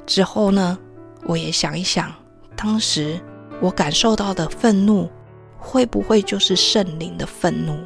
[0.05, 0.77] 之后呢，
[1.23, 2.13] 我也想一想。
[2.57, 3.17] 当时
[3.61, 5.09] 我感受到的愤怒，
[5.57, 7.79] 会不会就是圣灵的愤怒？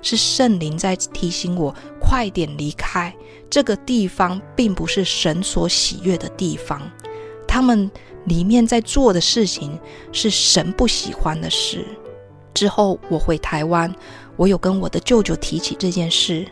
[0.00, 3.12] 是圣灵在提醒我快点离开
[3.50, 6.80] 这个地方，并不是神所喜悦的地方。
[7.48, 7.90] 他们
[8.26, 9.78] 里面在做的事情
[10.12, 11.84] 是神不喜欢的事。
[12.52, 13.92] 之后我回台湾，
[14.36, 16.46] 我有跟我的舅舅提起这件事。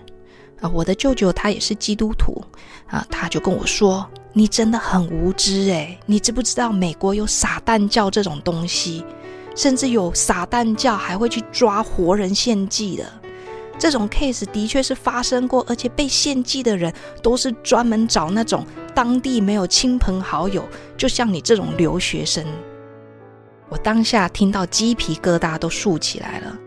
[0.60, 2.40] 啊，我的舅舅他也是基督徒
[2.86, 4.08] 啊，他就跟我说。
[4.34, 9.04] 你真的很无知诶，你知不知道美国有撒旦教这种东西，
[9.54, 13.04] 甚至有撒旦教还会去抓活人献祭的。
[13.78, 16.92] 这种 case 的确是发生过，而且被献祭的人
[17.22, 18.64] 都是专门找那种
[18.94, 20.66] 当地没有亲朋好友，
[20.96, 22.44] 就像你这种留学生。
[23.68, 26.58] 我当下听到鸡皮疙瘩都竖起来了，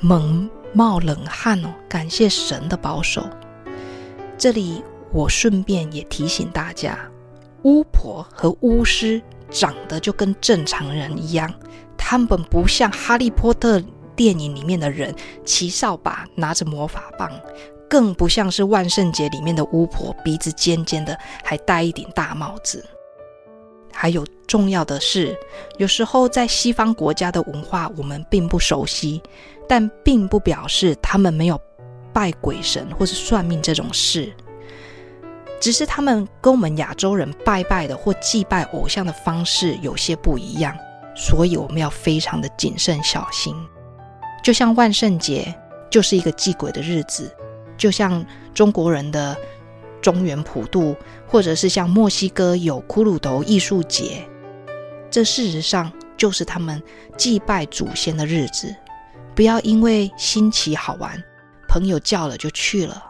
[0.00, 3.28] 猛冒冷汗哦，感谢神的保守。
[4.36, 4.82] 这里。
[5.14, 6.98] 我顺便也提醒大家，
[7.64, 11.52] 巫婆和巫师长得就跟正常人一样，
[11.98, 13.78] 他们不像哈利波特
[14.22, 15.12] 电影里面的人
[15.44, 17.28] 骑扫把拿着魔法棒，
[17.90, 22.84] 更不像是万圣节里面的巫婆鼻子尖尖的还戴一顶大帽子。
[23.92, 25.36] 还有重要的是，
[25.76, 29.20] 有时候在西方国家的文化我们并不熟悉，
[29.68, 31.60] 但并不表示他们没有
[32.12, 34.32] 拜鬼神或是算命这种事。
[35.60, 40.76] 只是他们跟我们亚洲人拜拜的或祭拜偶像的方式有些不一样，
[41.16, 43.52] 所以我们要非常的谨慎小心。
[44.42, 45.54] 就像万圣节
[45.88, 47.30] 就是一个祭鬼的日子，
[47.76, 49.36] 就像中国人的
[50.00, 54.26] 中原普渡，或者是像墨西哥有骷髅头艺术节，
[55.10, 56.82] 这事实上就是他们
[57.16, 58.74] 祭拜祖先的日子。
[59.34, 61.22] 不要因为新奇好玩，
[61.68, 63.02] 朋友叫了就去了。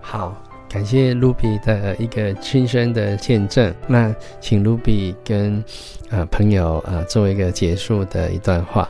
[0.00, 0.42] 好。
[0.68, 3.72] 感谢 Ruby 的一个亲身的见证。
[3.86, 5.64] 那请 Ruby 跟
[6.10, 8.86] 呃朋友呃做一个结束的一段话。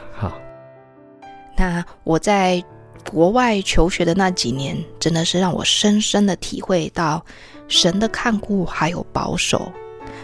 [1.56, 2.62] 那我在
[3.10, 7.24] 国外求学的那几年，真的是让我深深的体会到
[7.68, 9.72] 神的看顾还有保守。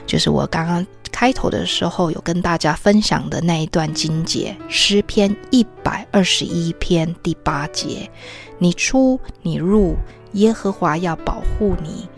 [0.04, 8.10] 就是我刚刚开头的时候有跟大家分享的那一段经节，诗篇一百二十一篇第八节
[8.58, 9.96] ：“你出你入，
[10.32, 12.08] 耶和华要保护你，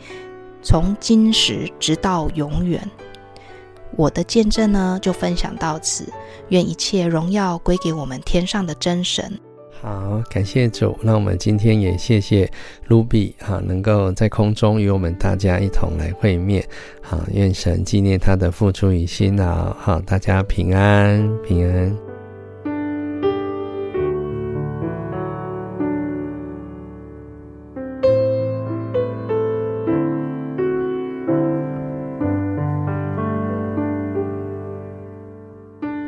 [0.62, 2.90] 从今时直到永远。”
[3.96, 6.12] 我的见证呢，就分享到此。
[6.48, 9.38] 愿一切荣耀归给我们天上的真神。
[9.80, 10.96] 好，感谢主。
[11.02, 12.50] 那我们今天也谢谢
[12.86, 16.66] 卢比哈，能够在空中与我们大家一同来会面。
[17.02, 19.74] 好，愿神纪念他的付出与辛劳。
[19.74, 22.13] 好，大家平安平安。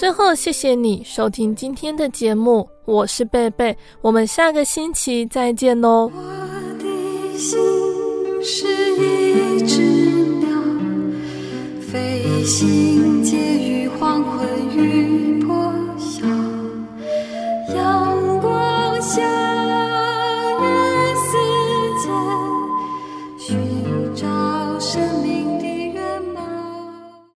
[0.00, 6.10] 最后谢谢你收听今天的节目我是贝贝我们下个星期再见哦。
[6.10, 6.22] 我
[6.78, 7.60] 的心
[8.42, 9.82] 是一只
[10.38, 10.48] 鸟
[11.82, 16.26] 飞行借一黄昏雨破晓
[17.74, 19.49] 阳光下